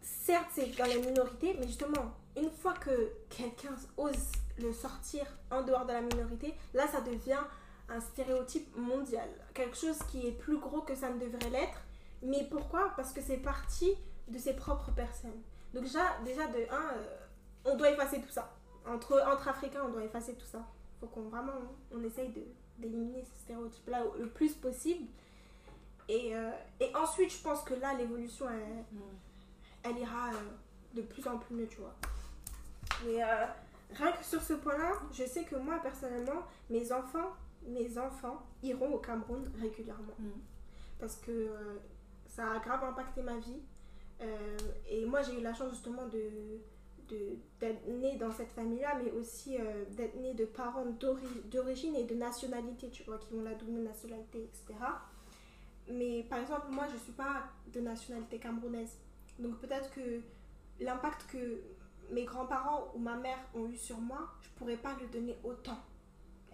certes 0.00 0.48
c'est 0.54 0.76
dans 0.76 0.86
les 0.86 0.98
minorités 1.00 1.54
mais 1.58 1.66
justement 1.66 2.14
une 2.36 2.50
fois 2.50 2.72
que 2.74 3.10
quelqu'un 3.28 3.74
ose 3.98 4.14
le 4.58 4.72
sortir 4.72 5.26
en 5.50 5.62
dehors 5.62 5.84
de 5.84 5.92
la 5.92 6.00
minorité 6.00 6.54
là 6.74 6.86
ça 6.86 7.00
devient 7.02 7.40
un 7.88 8.00
stéréotype 8.00 8.76
mondial. 8.76 9.28
Quelque 9.54 9.76
chose 9.76 9.98
qui 10.10 10.26
est 10.26 10.32
plus 10.32 10.58
gros 10.58 10.80
que 10.82 10.94
ça 10.94 11.10
ne 11.10 11.18
devrait 11.18 11.50
l'être. 11.50 11.80
Mais 12.22 12.46
pourquoi? 12.50 12.92
Parce 12.96 13.12
que 13.12 13.20
c'est 13.20 13.36
parti 13.36 13.94
de 14.28 14.38
ses 14.38 14.54
propres 14.54 14.90
personnes. 14.92 15.42
Donc 15.74 15.84
déjà 15.84 16.16
déjà 16.24 16.46
de 16.46 16.58
un 16.70 16.94
euh, 16.94 17.16
on 17.64 17.76
doit 17.76 17.90
effacer 17.90 18.20
tout 18.20 18.30
ça. 18.30 18.52
Entre 18.86 19.22
entre 19.26 19.48
africains 19.48 19.82
on 19.86 19.90
doit 19.90 20.04
effacer 20.04 20.34
tout 20.34 20.46
ça. 20.46 20.66
Faut 21.00 21.06
qu'on 21.06 21.28
vraiment 21.28 21.52
on 21.92 22.02
essaye 22.02 22.30
de 22.30 22.42
d'éliminer 22.78 23.22
ces 23.24 23.42
stéréotypes 23.42 23.88
là 23.88 24.02
le 24.18 24.28
plus 24.28 24.54
possible. 24.54 25.06
Et, 26.08 26.36
euh, 26.36 26.50
et 26.80 26.94
ensuite, 26.94 27.32
je 27.32 27.42
pense 27.42 27.62
que 27.62 27.74
là, 27.74 27.94
l'évolution, 27.94 28.46
elle, 28.48 28.84
elle 29.82 29.98
ira 29.98 30.28
euh, 30.28 30.94
de 30.94 31.02
plus 31.02 31.26
en 31.26 31.38
plus 31.38 31.54
mieux, 31.54 31.66
tu 31.66 31.78
vois. 31.78 31.94
Mais 33.04 33.22
euh, 33.22 33.46
rien 33.92 34.12
que 34.12 34.24
sur 34.24 34.40
ce 34.40 34.54
point-là, 34.54 34.92
je 35.12 35.24
sais 35.24 35.44
que 35.44 35.56
moi, 35.56 35.80
personnellement, 35.82 36.42
mes 36.70 36.92
enfants, 36.92 37.32
mes 37.66 37.98
enfants 37.98 38.42
iront 38.62 38.92
au 38.94 38.98
Cameroun 38.98 39.50
régulièrement. 39.60 40.14
Mm. 40.18 40.28
Parce 40.98 41.16
que 41.16 41.30
euh, 41.30 41.76
ça 42.26 42.52
a 42.52 42.58
grave 42.58 42.84
impacté 42.84 43.22
ma 43.22 43.36
vie. 43.38 43.60
Euh, 44.22 44.56
et 44.88 45.04
moi, 45.04 45.22
j'ai 45.22 45.38
eu 45.38 45.42
la 45.42 45.52
chance 45.54 45.70
justement 45.70 46.06
de 46.08 46.20
de- 47.08 47.36
d'être 47.60 47.86
née 47.86 48.16
dans 48.16 48.32
cette 48.32 48.50
famille-là, 48.50 48.98
mais 49.00 49.12
aussi 49.12 49.56
euh, 49.60 49.84
d'être 49.90 50.16
née 50.16 50.34
de 50.34 50.44
parents 50.44 50.86
d'ori- 50.86 51.42
d'origine 51.44 51.94
et 51.94 52.02
de 52.02 52.16
nationalité, 52.16 52.90
tu 52.90 53.04
vois, 53.04 53.18
qui 53.18 53.32
ont 53.34 53.42
la 53.42 53.54
double 53.54 53.78
nationalité, 53.82 54.42
etc. 54.42 54.74
Mais 55.88 56.24
par 56.28 56.40
exemple, 56.40 56.66
moi, 56.70 56.86
je 56.92 56.96
suis 56.98 57.12
pas 57.12 57.44
de 57.72 57.80
nationalité 57.80 58.38
camerounaise. 58.38 58.96
Donc 59.38 59.58
peut-être 59.60 59.88
que 59.94 60.20
l'impact 60.80 61.26
que 61.30 61.60
mes 62.10 62.24
grands-parents 62.24 62.90
ou 62.94 62.98
ma 62.98 63.16
mère 63.16 63.38
ont 63.54 63.66
eu 63.66 63.76
sur 63.76 63.98
moi, 63.98 64.28
je 64.42 64.48
pourrais 64.56 64.76
pas 64.76 64.96
le 65.00 65.06
donner 65.06 65.36
autant 65.44 65.78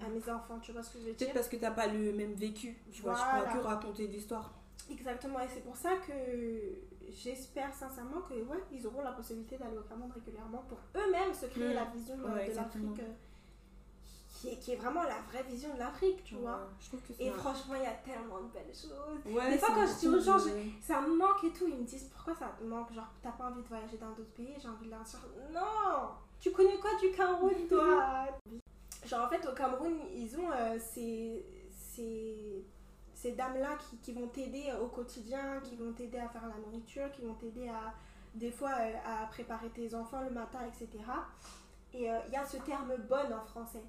à 0.05 0.09
mes 0.09 0.29
enfants, 0.31 0.59
tu 0.61 0.73
vois 0.73 0.83
ce 0.83 0.93
que 0.93 0.99
je 0.99 1.05
veux 1.05 1.13
dire? 1.13 1.17
Peut-être 1.19 1.35
parce 1.35 1.49
que 1.49 1.57
t'as 1.57 1.71
pas 1.71 1.87
le 1.87 2.13
même 2.13 2.35
vécu. 2.35 2.77
Tu 2.93 3.03
vois, 3.03 3.15
tu 3.15 3.21
Voilà. 3.31 3.45
pourras 3.47 3.61
que 3.61 3.67
raconter 3.67 4.07
l'histoire. 4.07 4.53
Exactement, 4.91 5.41
et 5.41 5.49
c'est 5.49 5.61
pour 5.65 5.77
ça 5.77 5.91
que 6.07 6.13
j'espère 7.09 7.73
sincèrement 7.73 8.21
que 8.23 8.35
ouais, 8.35 8.63
ils 8.73 8.87
auront 8.87 9.03
la 9.03 9.13
possibilité 9.13 9.57
d'aller 9.57 9.79
au 9.79 9.83
Cameroun 9.83 10.11
régulièrement 10.13 10.65
pour 10.69 10.79
eux-mêmes 10.97 11.33
se 11.33 11.47
créer 11.47 11.71
Mm. 11.71 11.75
la 11.75 11.85
vision 11.85 12.15
Ouais, 12.17 12.49
de 12.51 12.55
l'Afrique 12.57 12.99
euh, 13.01 13.13
qui, 14.41 14.49
est, 14.49 14.57
qui 14.59 14.73
est 14.73 14.77
vraiment 14.77 15.05
la 15.05 15.21
vraie 15.31 15.45
vision 15.45 15.73
de 15.75 15.79
l'Afrique, 15.79 16.25
tu 16.25 16.35
vois. 16.35 16.69
Je 16.81 16.89
trouve 16.89 17.01
que 17.03 17.13
Et 17.23 17.31
franchement, 17.31 17.75
il 17.77 17.83
y 17.83 17.87
a 17.87 17.93
tellement 18.05 18.41
de 18.43 18.49
belles 18.49 18.75
choses. 18.75 19.21
Ouais, 19.35 19.51
des 19.53 19.59
fois, 19.59 19.69
quand 19.75 19.87
je 19.87 19.99
dis 20.01 20.09
aux 20.09 20.21
gens, 20.21 20.39
Ça 20.81 21.01
me 21.01 21.17
manque 21.17 21.45
et 21.45 21.51
tout, 21.53 21.69
ils 21.69 21.77
me 21.79 21.85
disent 21.85 22.11
pourquoi 22.13 22.35
ça 22.35 22.53
te 22.59 22.65
manque, 22.65 22.93
genre 22.93 23.09
t'as 23.23 23.31
pas 23.33 23.47
envie 23.51 23.63
de 23.63 23.69
voyager 23.69 23.99
dans 23.99 24.11
d'autres 24.11 24.33
pays, 24.35 24.55
j'ai 24.61 24.69
envie 24.69 24.87
de 24.87 24.91
leur 24.91 25.03
dire 25.05 25.21
non, 25.55 26.09
tu 26.41 26.51
connais 26.51 26.77
quoi 26.79 26.91
du 27.01 27.11
Cameroun 27.13 27.55
toi? 27.69 28.27
Genre 29.05 29.25
en 29.27 29.29
fait 29.29 29.47
au 29.49 29.53
Cameroun, 29.55 29.99
ils 30.15 30.37
ont 30.39 30.51
euh, 30.53 30.79
ces, 30.79 31.45
ces, 31.71 32.65
ces 33.15 33.33
dames-là 33.33 33.77
qui, 33.91 33.97
qui 33.99 34.13
vont 34.13 34.29
t'aider 34.29 34.73
au 34.81 34.87
quotidien, 34.87 35.61
qui 35.61 35.77
vont 35.77 35.93
t'aider 35.93 36.19
à 36.19 36.29
faire 36.29 36.47
la 36.47 36.55
nourriture, 36.65 37.11
qui 37.13 37.23
vont 37.23 37.35
t'aider 37.35 37.69
à 37.69 37.93
des 38.35 38.51
fois 38.51 38.71
euh, 38.81 38.93
à 39.05 39.27
préparer 39.27 39.69
tes 39.71 39.95
enfants 39.95 40.21
le 40.23 40.31
matin, 40.31 40.61
etc. 40.67 40.89
Et 41.93 42.11
euh, 42.11 42.19
il 42.29 42.33
y 42.33 42.37
a 42.37 42.45
ce 42.47 42.57
terme 42.59 42.95
bonne 43.09 43.33
en 43.33 43.45
français. 43.45 43.83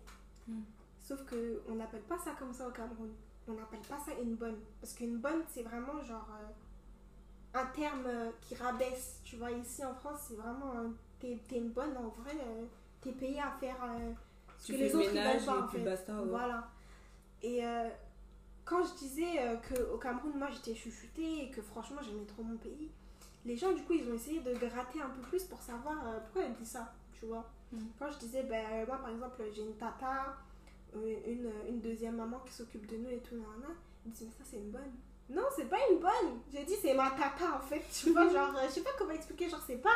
Mm. 0.48 0.62
Sauf 1.00 1.24
que 1.26 1.62
on 1.70 1.76
n'appelle 1.76 2.02
pas 2.02 2.18
ça 2.18 2.32
comme 2.38 2.52
ça 2.54 2.68
au 2.68 2.72
Cameroun. 2.72 3.12
On 3.48 3.54
n'appelle 3.54 3.80
pas 3.82 4.00
ça 4.00 4.12
une 4.22 4.36
bonne. 4.36 4.58
Parce 4.82 4.94
qu'une 4.94 5.18
bonne, 5.18 5.44
c'est 5.48 5.64
vraiment 5.64 6.02
genre 6.02 6.28
euh, 6.42 7.60
un 7.60 7.66
terme 7.68 8.06
euh, 8.08 8.32
qui 8.42 8.56
rabaisse. 8.56 9.20
Tu 9.24 9.36
vois, 9.38 9.52
ici 9.52 9.86
en 9.86 9.94
France, 9.94 10.26
c'est 10.30 10.36
vraiment 10.36 10.72
un- 10.74 10.94
t'es 11.20 11.38
une 11.52 11.70
bonne 11.70 11.96
en 11.98 12.08
vrai. 12.22 12.36
euh, 12.42 12.66
t'es 13.00 13.12
payé 13.12 13.40
à 13.40 13.52
faire 13.60 13.78
euh, 14.64 14.66
Tu 14.66 14.74
que 14.74 14.78
fais 14.78 14.84
les 14.86 14.90
le 14.90 14.96
autres 14.96 15.10
ils 15.14 15.14
ménage 15.14 15.46
veulent 15.46 15.46
pas 15.46 15.62
en 15.62 15.68
fait. 15.68 15.80
basta. 15.80 16.14
ouais. 16.14 16.28
Voilà. 16.30 16.70
Et 17.42 17.66
euh, 17.66 17.90
quand 18.66 18.84
je 18.84 18.94
disais 18.96 19.40
euh, 19.40 19.56
qu'au 19.58 19.98
Cameroun, 19.98 20.34
moi 20.38 20.50
j'étais 20.52 20.76
chuchotée 20.76 21.44
et 21.46 21.52
que 21.52 21.62
franchement 21.62 22.02
j'aimais 22.02 22.26
trop 22.26 22.44
mon 22.44 22.58
pays, 22.58 22.90
les 23.46 23.58
gens 23.58 23.72
du 23.74 23.84
coup 23.84 23.94
ils 23.94 24.10
ont 24.10 24.14
essayé 24.14 24.40
de 24.40 24.54
gratter 24.54 25.02
un 25.02 25.10
peu 25.10 25.22
plus 25.22 25.44
pour 25.44 25.62
savoir 25.62 26.08
euh, 26.08 26.20
pourquoi 26.22 26.44
elle 26.44 26.56
dit 26.56 26.66
ça, 26.66 26.94
tu 27.20 27.26
vois. 27.26 27.50
Mm. 27.72 27.80
Quand 28.00 28.12
je 28.12 28.18
disais, 28.20 28.44
ben 28.44 28.86
moi 28.88 28.98
par 28.98 29.10
exemple 29.10 29.42
j'ai 29.54 29.62
une 29.64 29.76
tata, 29.76 30.38
euh, 30.96 31.16
une, 31.28 31.52
une 31.68 31.82
deuxième 31.82 32.16
maman 32.16 32.40
qui 32.46 32.54
s'occupe 32.54 32.86
de 32.88 32.98
nous 32.98 33.10
et 33.10 33.20
tout, 33.20 33.36
nanana, 33.36 33.74
ils 34.06 34.12
disaient, 34.12 34.26
mais 34.28 34.32
ça 34.46 34.50
c'est 34.50 34.58
une 34.58 34.72
bonne. 34.72 34.94
Non, 35.30 35.44
c'est 35.56 35.70
pas 35.70 35.78
une 35.90 36.00
bonne. 36.00 36.40
J'ai 36.54 36.66
dit, 36.66 36.76
c'est 36.82 36.94
ma 36.94 37.10
tata 37.12 37.56
en 37.56 37.62
fait. 37.62 37.82
Tu 37.94 38.12
vois, 38.12 38.28
genre, 38.34 38.56
euh, 38.58 38.68
je 38.68 38.74
sais 38.74 38.82
pas 38.84 38.90
comment 38.98 39.12
expliquer, 39.14 39.50
genre, 39.50 39.62
c'est 39.66 39.78
pas. 39.82 39.90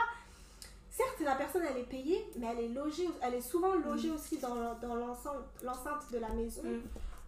Certes, 0.97 1.19
la 1.23 1.35
personne 1.35 1.61
elle 1.69 1.77
est 1.77 1.83
payée, 1.83 2.25
mais 2.37 2.47
elle 2.47 2.65
est 2.65 2.69
logée, 2.69 3.07
elle 3.21 3.35
est 3.35 3.41
souvent 3.41 3.75
logée 3.75 4.09
aussi 4.09 4.39
dans, 4.39 4.73
dans 4.81 4.95
l'enceinte 4.95 5.45
l'enceinte 5.61 6.11
de 6.11 6.17
la 6.17 6.29
maison. 6.29 6.63
Mm. 6.63 6.81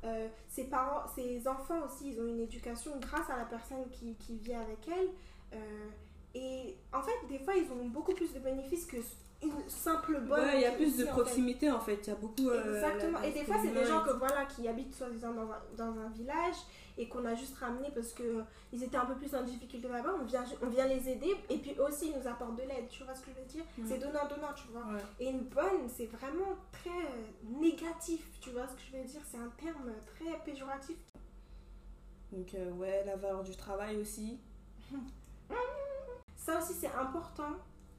Euh, 0.05 0.27
ses 0.47 0.63
parents, 0.63 1.07
ses 1.13 1.47
enfants 1.47 1.85
aussi, 1.85 2.13
ils 2.13 2.19
ont 2.19 2.25
une 2.25 2.39
éducation 2.39 2.93
grâce 2.99 3.29
à 3.29 3.37
la 3.37 3.45
personne 3.45 3.87
qui, 3.91 4.15
qui 4.15 4.37
vit 4.37 4.55
avec 4.55 4.79
elle. 4.87 5.09
Euh, 5.53 5.89
et 6.33 6.77
en 6.91 7.03
fait, 7.03 7.27
des 7.29 7.37
fois, 7.37 7.53
ils 7.55 7.71
ont 7.71 7.85
beaucoup 7.89 8.15
plus 8.15 8.33
de 8.33 8.39
bénéfices 8.39 8.87
que 8.87 8.97
une 9.41 9.69
simple 9.69 10.19
bonne. 10.21 10.39
Ouais, 10.39 10.55
il 10.55 10.61
y 10.61 10.65
a 10.65 10.71
plus 10.71 10.97
de 10.97 11.05
proximité 11.05 11.71
en 11.71 11.79
fait. 11.79 12.05
Il 12.05 12.09
y 12.09 12.13
a 12.13 12.15
beaucoup. 12.15 12.49
euh, 12.49 12.75
Exactement. 12.75 13.21
Et 13.21 13.31
des 13.31 13.43
fois, 13.45 13.55
c'est 13.61 13.71
des 13.73 13.85
gens 13.85 14.03
que, 14.03 14.11
voilà, 14.11 14.45
qui 14.45 14.67
habitent 14.67 14.93
soi-disant 14.93 15.33
dans 15.33 15.49
un, 15.51 15.61
dans 15.77 15.99
un 15.99 16.09
village 16.09 16.55
et 16.97 17.07
qu'on 17.07 17.23
a 17.23 17.33
juste 17.33 17.55
ramenés 17.55 17.89
parce 17.95 18.11
que 18.11 18.43
ils 18.73 18.83
étaient 18.83 18.97
un 18.97 19.05
peu 19.05 19.15
plus 19.15 19.33
en 19.33 19.43
difficulté 19.43 19.87
là-bas. 19.87 20.15
On 20.21 20.25
vient, 20.25 20.43
on 20.61 20.67
vient 20.67 20.87
les 20.87 21.07
aider 21.09 21.33
et 21.49 21.57
puis 21.57 21.73
aussi, 21.79 22.09
ils 22.09 22.19
nous 22.19 22.27
apportent 22.27 22.57
de 22.57 22.63
l'aide. 22.63 22.89
Tu 22.89 23.03
vois 23.05 23.15
ce 23.15 23.21
que 23.21 23.31
je 23.33 23.39
veux 23.39 23.47
dire? 23.47 23.63
C'est 23.87 23.99
donnant-donnant, 23.99 24.53
tu 24.55 24.67
vois. 24.73 24.81
Ouais. 24.81 25.01
Et 25.21 25.29
une 25.29 25.43
bonne, 25.43 25.87
c'est 25.87 26.07
vraiment 26.07 26.57
très 26.73 26.89
euh, 26.89 27.59
négatif. 27.61 28.25
Tu 28.41 28.49
vois 28.49 28.67
ce 28.67 28.73
que 28.73 28.81
je 28.91 28.97
veux 28.97 29.03
dire? 29.05 29.21
C'est 29.31 29.37
un 29.37 29.51
terme 29.63 29.91
très 30.15 30.37
péjoratif. 30.43 30.97
Donc, 32.33 32.53
euh, 32.53 32.69
ouais, 32.73 33.03
la 33.05 33.15
valeur 33.15 33.43
du 33.43 33.55
travail 33.55 33.95
aussi. 34.01 34.37
Ça 36.35 36.57
aussi, 36.59 36.73
c'est 36.73 36.91
important. 36.93 37.51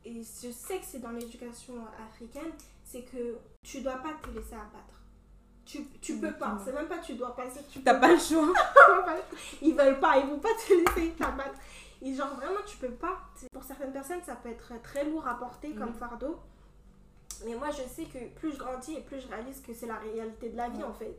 Et 0.05 0.23
je 0.23 0.51
sais 0.51 0.79
que 0.79 0.85
c'est 0.85 0.99
dans 1.01 1.11
l'éducation 1.11 1.75
africaine, 2.11 2.51
c'est 2.85 3.03
que 3.03 3.37
tu 3.63 3.81
dois 3.83 3.97
pas 3.99 4.15
te 4.23 4.29
laisser 4.31 4.55
abattre. 4.55 5.01
Tu, 5.65 5.85
tu 6.01 6.17
peux 6.19 6.33
pas. 6.33 6.59
C'est 6.65 6.73
même 6.73 6.89
pas 6.89 6.99
tu 6.99 7.15
dois 7.15 7.37
pas, 7.37 7.45
tu 7.71 7.81
peux 7.81 7.85
pas 8.01 8.09
le 8.13 8.19
choix. 8.19 8.53
ils 9.63 9.75
veulent 9.75 10.01
pas, 10.01 10.19
ils 10.19 10.27
vont 10.27 10.39
pas 10.39 10.49
te 10.55 10.73
laisser 10.73 11.13
t'abattre. 11.13 11.59
Et 12.03 12.15
genre 12.15 12.35
vraiment 12.37 12.61
tu 12.67 12.77
peux 12.79 12.91
pas. 12.91 13.19
Pour 13.53 13.63
certaines 13.63 13.93
personnes 13.93 14.23
ça 14.25 14.37
peut 14.37 14.49
être 14.49 14.73
très 14.83 15.05
lourd 15.05 15.27
à 15.29 15.39
porter 15.39 15.75
comme 15.75 15.91
Mhm. 15.91 15.95
fardeau. 15.95 16.39
Mais 17.47 17.55
moi 17.55 17.69
je 17.71 17.83
sais 17.89 18.05
que 18.05 18.19
plus 18.39 18.53
je 18.53 18.59
grandis 18.59 18.95
et 18.95 19.01
plus 19.03 19.21
je 19.21 19.29
réalise 19.29 19.61
que 19.61 19.73
c'est 19.75 19.87
la 19.87 19.97
réalité 19.97 20.49
de 20.49 20.57
la 20.57 20.69
vie 20.71 20.83
en 20.83 20.93
fait. 20.95 21.15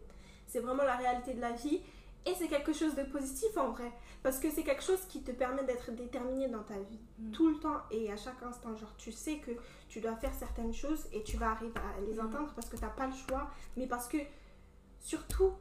C'est 0.47 0.59
vraiment 0.59 0.83
la 0.83 0.95
réalité 0.97 1.33
de 1.33 1.41
la 1.41 1.51
vie. 1.51 1.81
Et 2.25 2.33
c'est 2.35 2.47
quelque 2.47 2.71
chose 2.73 2.93
de 2.95 3.03
positif 3.03 3.57
en 3.57 3.71
vrai. 3.71 3.91
Parce 4.21 4.37
que 4.39 4.49
c'est 4.51 4.63
quelque 4.63 4.83
chose 4.83 5.01
qui 5.09 5.23
te 5.23 5.31
permet 5.31 5.63
d'être 5.63 5.91
déterminé 5.91 6.47
dans 6.49 6.61
ta 6.63 6.75
vie. 6.79 6.99
Mm. 7.17 7.31
Tout 7.31 7.49
le 7.49 7.55
temps 7.59 7.77
et 7.89 8.11
à 8.11 8.15
chaque 8.17 8.41
instant. 8.43 8.75
Genre, 8.75 8.95
tu 8.97 9.11
sais 9.11 9.37
que 9.39 9.51
tu 9.89 10.01
dois 10.01 10.15
faire 10.15 10.33
certaines 10.35 10.73
choses 10.73 11.07
et 11.11 11.23
tu 11.23 11.37
vas 11.37 11.51
arriver 11.51 11.73
à 11.77 11.99
les 12.01 12.13
Mm. 12.15 12.27
atteindre 12.27 12.53
parce 12.53 12.69
que 12.69 12.75
tu 12.77 12.83
n'as 12.83 12.89
pas 12.89 13.07
le 13.07 13.13
choix. 13.13 13.49
Mais 13.75 13.87
parce 13.87 14.07
que, 14.07 14.17
surtout, 14.99 15.53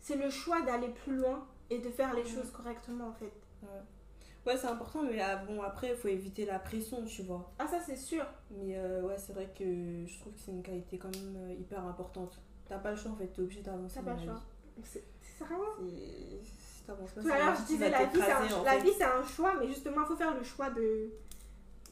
c'est 0.00 0.16
le 0.16 0.30
choix 0.30 0.62
d'aller 0.62 0.88
plus 0.88 1.16
loin 1.16 1.46
et 1.70 1.78
de 1.78 1.88
faire 1.90 2.12
les 2.14 2.24
Mm. 2.24 2.26
choses 2.26 2.50
correctement 2.50 3.08
en 3.08 3.12
fait. 3.12 3.32
Ouais, 3.62 3.68
Ouais, 4.46 4.56
c'est 4.56 4.68
important, 4.68 5.02
mais 5.02 5.20
ah, 5.20 5.36
bon, 5.36 5.60
après, 5.62 5.90
il 5.90 5.94
faut 5.96 6.08
éviter 6.08 6.46
la 6.46 6.58
pression, 6.58 7.04
tu 7.04 7.22
vois. 7.22 7.52
Ah, 7.58 7.66
ça 7.68 7.78
c'est 7.78 7.94
sûr. 7.94 8.24
Mais 8.50 8.74
euh, 8.78 9.02
ouais, 9.02 9.18
c'est 9.18 9.34
vrai 9.34 9.52
que 9.56 10.06
je 10.06 10.18
trouve 10.18 10.32
que 10.32 10.40
c'est 10.40 10.50
une 10.50 10.62
qualité 10.62 10.96
quand 10.96 11.14
même 11.14 11.36
euh, 11.36 11.52
hyper 11.52 11.84
importante. 11.84 12.40
T'as 12.66 12.78
pas 12.78 12.90
le 12.92 12.96
choix 12.96 13.12
en 13.12 13.16
fait, 13.16 13.26
t'es 13.26 13.42
obligé 13.42 13.60
d'avancer. 13.60 13.96
T'as 13.96 14.02
pas 14.14 14.18
le 14.18 14.24
choix. 14.24 14.40
Tout 17.22 17.28
à 17.30 17.38
l'heure, 17.38 17.54
je 17.56 17.62
disais 17.66 17.90
la 17.90 18.04
vie, 18.06 18.20
c'est 18.20 18.32
un, 18.32 18.58
en 18.58 18.62
la 18.64 18.72
fait. 18.72 18.80
vie, 18.80 18.92
c'est 18.96 19.04
un 19.04 19.22
choix, 19.24 19.54
mais 19.58 19.68
justement, 19.68 20.02
il 20.02 20.06
faut 20.06 20.16
faire 20.16 20.34
le 20.36 20.42
choix 20.42 20.70
de, 20.70 21.10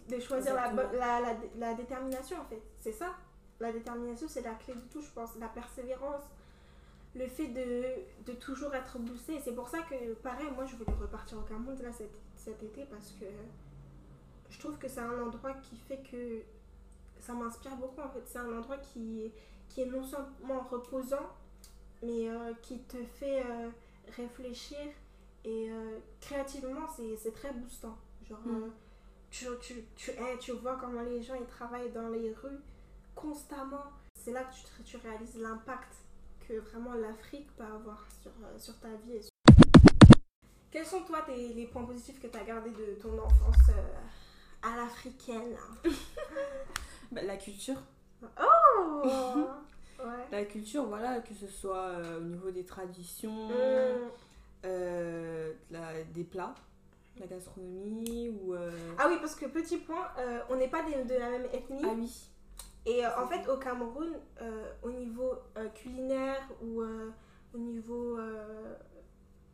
de 0.08 0.20
choisir 0.20 0.54
la, 0.54 0.72
la, 0.72 1.20
la, 1.20 1.36
la 1.56 1.74
détermination, 1.74 2.38
en 2.40 2.44
fait. 2.46 2.62
C'est 2.80 2.92
ça. 2.92 3.14
La 3.60 3.72
détermination, 3.72 4.26
c'est 4.28 4.42
la 4.42 4.54
clé 4.54 4.74
de 4.74 4.80
tout, 4.92 5.00
je 5.00 5.10
pense. 5.10 5.36
La 5.40 5.48
persévérance, 5.48 6.22
le 7.14 7.26
fait 7.26 7.48
de, 7.48 8.30
de 8.30 8.36
toujours 8.38 8.74
être 8.74 8.98
boosté. 8.98 9.40
C'est 9.44 9.54
pour 9.54 9.68
ça 9.68 9.78
que, 9.82 10.14
pareil, 10.14 10.48
moi, 10.54 10.64
je 10.66 10.76
voulais 10.76 10.96
repartir 11.00 11.38
au 11.38 11.42
Cameroun 11.42 11.76
là, 11.82 11.92
cet, 11.92 12.10
cet 12.36 12.62
été 12.62 12.84
parce 12.84 13.12
que 13.20 13.26
je 14.50 14.58
trouve 14.58 14.78
que 14.78 14.88
c'est 14.88 15.00
un 15.00 15.22
endroit 15.22 15.54
qui 15.54 15.76
fait 15.76 16.02
que 16.10 16.42
ça 17.20 17.32
m'inspire 17.34 17.76
beaucoup, 17.76 18.00
en 18.00 18.08
fait. 18.10 18.22
C'est 18.26 18.38
un 18.38 18.56
endroit 18.58 18.78
qui, 18.78 19.32
qui 19.68 19.82
est 19.82 19.86
non 19.86 20.02
seulement 20.04 20.60
reposant, 20.70 21.28
mais 22.02 22.28
euh, 22.28 22.52
qui 22.62 22.78
te 22.80 23.02
fait 23.04 23.42
euh, 23.44 23.68
réfléchir 24.16 24.78
et 25.44 25.70
euh, 25.70 25.98
créativement 26.20 26.86
c'est 27.20 27.32
très 27.34 27.52
boostant 27.52 27.96
genre 28.28 28.38
Mm. 28.44 28.70
tu, 29.30 29.46
tu, 29.60 29.84
tu, 29.96 30.10
eh, 30.10 30.38
tu 30.38 30.52
vois 30.52 30.76
comment 30.76 31.02
les 31.02 31.22
gens 31.22 31.34
ils 31.34 31.46
travaillent 31.46 31.90
dans 31.92 32.08
les 32.08 32.32
rues 32.34 32.60
constamment 33.14 33.84
c'est 34.14 34.32
là 34.32 34.44
que 34.44 34.54
tu, 34.54 34.82
tu 34.84 34.96
réalises 34.96 35.36
l'impact 35.36 35.94
que 36.46 36.54
vraiment 36.58 36.94
l'Afrique 36.94 37.48
peut 37.56 37.64
avoir 37.64 38.06
sur, 38.22 38.30
sur 38.58 38.78
ta 38.80 38.88
vie 39.04 39.14
et 39.16 39.22
sur- 39.22 39.30
quels 40.70 40.86
sont 40.86 41.02
toi 41.02 41.22
tes, 41.22 41.54
les 41.54 41.66
points 41.66 41.84
positifs 41.84 42.20
que 42.20 42.26
tu 42.26 42.36
as 42.36 42.44
gardés 42.44 42.70
de 42.70 42.94
ton 43.00 43.18
enfance 43.18 43.56
à 44.62 44.76
l'africaine 44.76 45.56
Bah, 47.12 47.22
la 47.22 47.36
culture. 47.38 47.80
oh 48.22 49.02
ouais 49.98 50.26
La 50.30 50.44
culture, 50.44 50.84
voilà, 50.86 51.20
que 51.20 51.34
ce 51.34 51.46
soit 51.46 51.88
euh, 51.88 52.18
au 52.18 52.22
niveau 52.22 52.50
des 52.50 52.64
traditions, 52.64 53.48
Mm. 53.48 54.10
euh, 54.64 55.52
la- 55.70 56.02
des 56.04 56.24
plats, 56.24 56.54
la 57.18 57.26
gastronomie 57.26 58.28
ou. 58.30 58.54
euh, 58.54 58.70
ah 58.98 59.06
oui 59.08 59.16
parce 59.20 59.34
que 59.34 59.46
petit 59.46 59.78
point 59.78 60.08
euh, 60.18 60.40
on 60.50 60.56
n'est 60.56 60.68
pas 60.68 60.82
des- 60.82 61.04
de 61.04 61.14
la 61.18 61.30
même 61.30 61.46
ethnie 61.52 61.82
Ah 61.84 61.92
oui. 61.96 62.30
Et 62.86 63.04
euh, 63.04 63.08
en 63.22 63.26
fait, 63.28 63.46
au 63.50 63.58
Cameroun, 63.58 64.14
au 64.82 64.90
niveau 64.90 65.34
culinaire 65.74 66.40
ou 66.62 66.82
au 66.82 67.58
niveau 67.58 68.16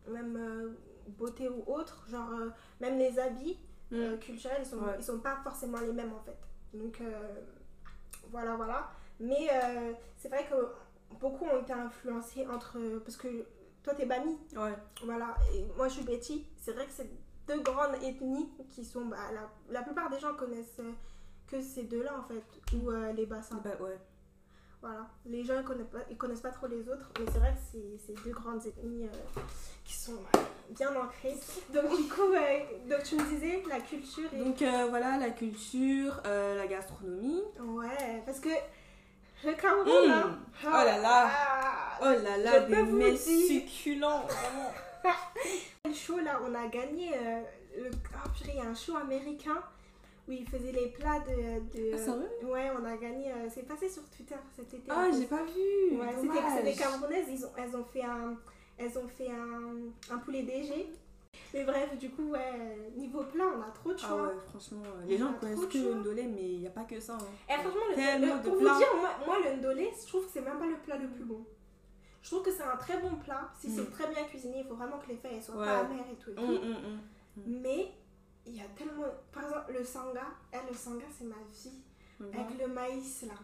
même 0.09 0.77
beauté 1.09 1.49
ou 1.49 1.65
autre, 1.67 2.07
genre 2.09 2.31
même 2.81 2.99
les 2.99 3.19
habits 3.19 3.59
Mm. 3.91 4.19
culturels, 4.19 4.59
ils 4.61 4.67
sont, 4.67 4.79
Ouais. 4.79 4.97
ils 4.99 5.05
sont 5.05 5.19
pas 5.19 5.37
forcément 5.43 5.79
les 5.81 5.93
mêmes 5.93 6.13
en 6.13 6.21
fait. 6.21 6.39
Donc 6.73 7.01
voilà, 8.31 8.55
voilà. 8.57 8.91
Mais 9.20 9.48
euh, 9.53 9.92
c'est 10.16 10.29
vrai 10.29 10.46
que 10.50 11.16
beaucoup 11.18 11.44
ont 11.46 11.61
été 11.61 11.72
influencés 11.72 12.46
entre. 12.46 12.79
Parce 13.05 13.16
que 13.16 13.29
toi, 13.83 13.94
t'es 13.94 14.07
Bami, 14.07 14.37
Ouais. 14.57 14.72
voilà, 15.05 15.35
et 15.55 15.64
moi 15.77 15.88
je 15.88 15.94
suis 15.94 16.05
Betty. 16.05 16.46
C'est 16.57 16.72
vrai 16.72 16.87
que 16.87 16.92
c'est 16.92 17.11
deux 17.46 17.61
grandes 17.61 17.94
ethnies 18.03 18.48
qui 18.70 18.85
sont. 18.85 19.05
Bah, 19.07 19.16
la, 19.33 19.50
la 19.70 19.83
plupart 19.83 20.11
des 20.11 20.18
gens 20.18 20.35
connaissent 20.35 20.81
euh, 20.81 20.92
que 21.46 21.61
ces 21.61 21.85
deux-là 21.85 22.18
en 22.18 22.22
fait, 22.24 22.42
ou 22.77 22.90
euh, 22.90 23.12
les 23.12 23.27
bassins. 23.27 23.61
Bah, 23.62 23.70
ouais. 23.81 23.98
Voilà, 24.81 25.07
les 25.24 25.42
gens 25.44 25.59
ils 25.59 25.64
connaissent 25.64 25.87
pas, 25.88 25.98
ils 26.11 26.16
connaissent 26.18 26.42
pas 26.42 26.50
trop 26.50 26.66
les 26.66 26.87
autres, 26.90 27.11
mais 27.18 27.24
c'est 27.33 27.38
vrai 27.38 27.53
que 27.55 27.61
c'est 27.72 27.96
c'est 28.07 28.22
deux 28.22 28.33
grandes 28.33 28.66
ethnies 28.66 29.07
euh, 29.07 29.40
qui 29.83 29.94
sont 29.94 30.18
bien 30.70 30.94
ancrées. 30.94 31.37
Donc 31.72 31.96
du 31.96 32.07
coup, 32.07 32.33
euh, 32.35 32.59
donc 32.90 33.03
tu 33.03 33.16
me 33.16 33.24
disais 33.31 33.62
la 33.66 33.81
culture 33.81 34.29
et... 34.35 34.38
Donc 34.44 34.59
voilà, 34.90 35.16
la 35.16 35.31
culture, 35.31 36.20
la 36.24 36.66
gastronomie. 36.66 37.42
Ouais, 37.61 38.22
parce 38.27 38.40
que 38.40 38.50
le 39.45 39.53
Cameroun, 39.55 40.09
là... 40.09 40.27
Oh 40.67 40.69
là 40.71 40.99
là. 40.99 41.29
ah, 41.31 41.99
Oh 42.01 42.05
là 42.23 42.37
là, 42.39 42.61
Je 42.61 42.67
des 42.75 42.83
mets 42.93 43.17
succulents, 43.17 44.23
vraiment. 44.27 44.73
Le 45.87 45.93
show 45.93 46.19
là, 46.19 46.41
on 46.47 46.55
a 46.55 46.67
gagné. 46.69 47.11
euh, 47.15 47.41
le... 47.77 47.91
purée, 47.91 48.53
il 48.55 48.57
y 48.57 48.61
a 48.61 48.65
un 48.71 48.75
show 48.75 48.97
américain 48.97 49.63
où 50.27 50.33
ils 50.33 50.49
faisaient 50.49 50.73
les 50.73 50.87
plats 50.89 51.21
de. 51.21 51.61
de- 51.77 51.91
Ah, 51.95 51.99
sérieux? 51.99 52.29
ouais, 52.45 52.71
on 52.81 52.85
a 52.85 52.97
gagné. 52.97 53.31
euh, 53.31 53.49
c'est 53.55 53.67
passé 53.69 53.89
sur 53.89 54.03
Twitter 54.09 54.37
cet 54.57 54.73
été. 54.73 54.91
Ah, 54.91 55.09
j'ai 55.13 55.27
pas 55.27 55.43
vu. 55.45 55.99
Ouais, 55.99 56.07
c'était 56.21 56.63
des 56.63 56.75
Camerounaises, 56.75 57.27
ils 57.31 57.45
ont, 57.45 57.51
elles 57.59 57.77
ont 57.77 57.85
fait 57.85 58.03
un, 58.03 58.35
elles 58.79 58.99
ont 58.99 59.09
fait 59.09 59.29
un, 59.31 60.15
un 60.15 60.19
poulet 60.19 60.43
DG. 60.43 60.89
Mais 61.53 61.64
bref, 61.64 61.97
du 61.99 62.11
coup, 62.11 62.31
ouais, 62.31 62.90
niveau 62.97 63.23
plat, 63.25 63.44
on 63.57 63.61
a 63.62 63.70
trop 63.73 63.90
de 63.92 63.99
Ah 64.03 64.07
choix. 64.09 64.23
ouais, 64.29 64.35
franchement, 64.49 64.83
les 65.07 65.16
gens 65.18 65.33
connaissent 65.35 65.66
que 65.66 65.79
le 65.79 65.94
ndolé, 65.94 66.25
mais 66.25 66.42
il 66.55 66.61
n'y 66.61 66.66
a 66.66 66.70
pas 66.70 66.85
que 66.85 66.99
ça. 67.01 67.14
hein. 67.14 67.27
Et 67.49 67.53
franchement, 67.61 67.87
le, 67.90 68.20
le- 68.27 68.42
de 68.42 68.49
pour 68.49 68.59
plats. 68.59 68.73
vous 68.73 68.79
dire, 68.79 68.88
moi, 68.97 69.11
moi, 69.27 69.37
le 69.44 69.57
ndolé, 69.57 69.90
je 70.01 70.07
trouve 70.09 70.27
que 70.27 70.33
c'est 70.33 70.40
même 70.40 70.59
pas 70.59 70.66
le 70.66 70.77
plat 70.77 70.97
le 70.99 71.09
plus 71.09 71.25
bon. 71.25 71.44
Je 72.23 72.31
trouve 72.31 72.42
que 72.42 72.51
c'est 72.51 72.62
un 72.62 72.77
très 72.77 72.99
bon 72.99 73.16
plat. 73.16 73.51
Si 73.61 73.68
Mm. 73.68 73.77
c'est 73.77 73.90
très 73.92 74.07
bien 74.12 74.25
cuisiné, 74.25 74.61
il 74.61 74.66
faut 74.66 74.75
vraiment 74.77 74.99
que 74.99 75.09
les 75.09 75.16
feuilles 75.16 75.42
soient 75.42 75.57
Ouais. 75.57 75.66
pas 75.66 75.81
amères 75.81 76.07
et 76.11 76.16
tout. 76.16 76.31
Et 76.31 76.35
tout. 76.35 76.40
Hum, 76.42 76.51
hum, 76.57 76.77
hum. 76.85 76.99
Mais 77.47 77.92
il 78.47 78.57
y 78.57 78.61
a 78.61 78.64
tellement. 78.77 79.05
Par 79.33 79.44
exemple, 79.44 79.75
le 79.79 79.85
sanga, 79.85 80.25
eh, 80.53 80.57
le 80.70 80.75
sanga, 80.75 81.05
c'est 81.16 81.25
ma 81.27 81.35
vie. 81.53 81.83
Avec 82.33 82.59
le 82.59 82.66
maïs 82.73 83.23
là. 83.29 83.35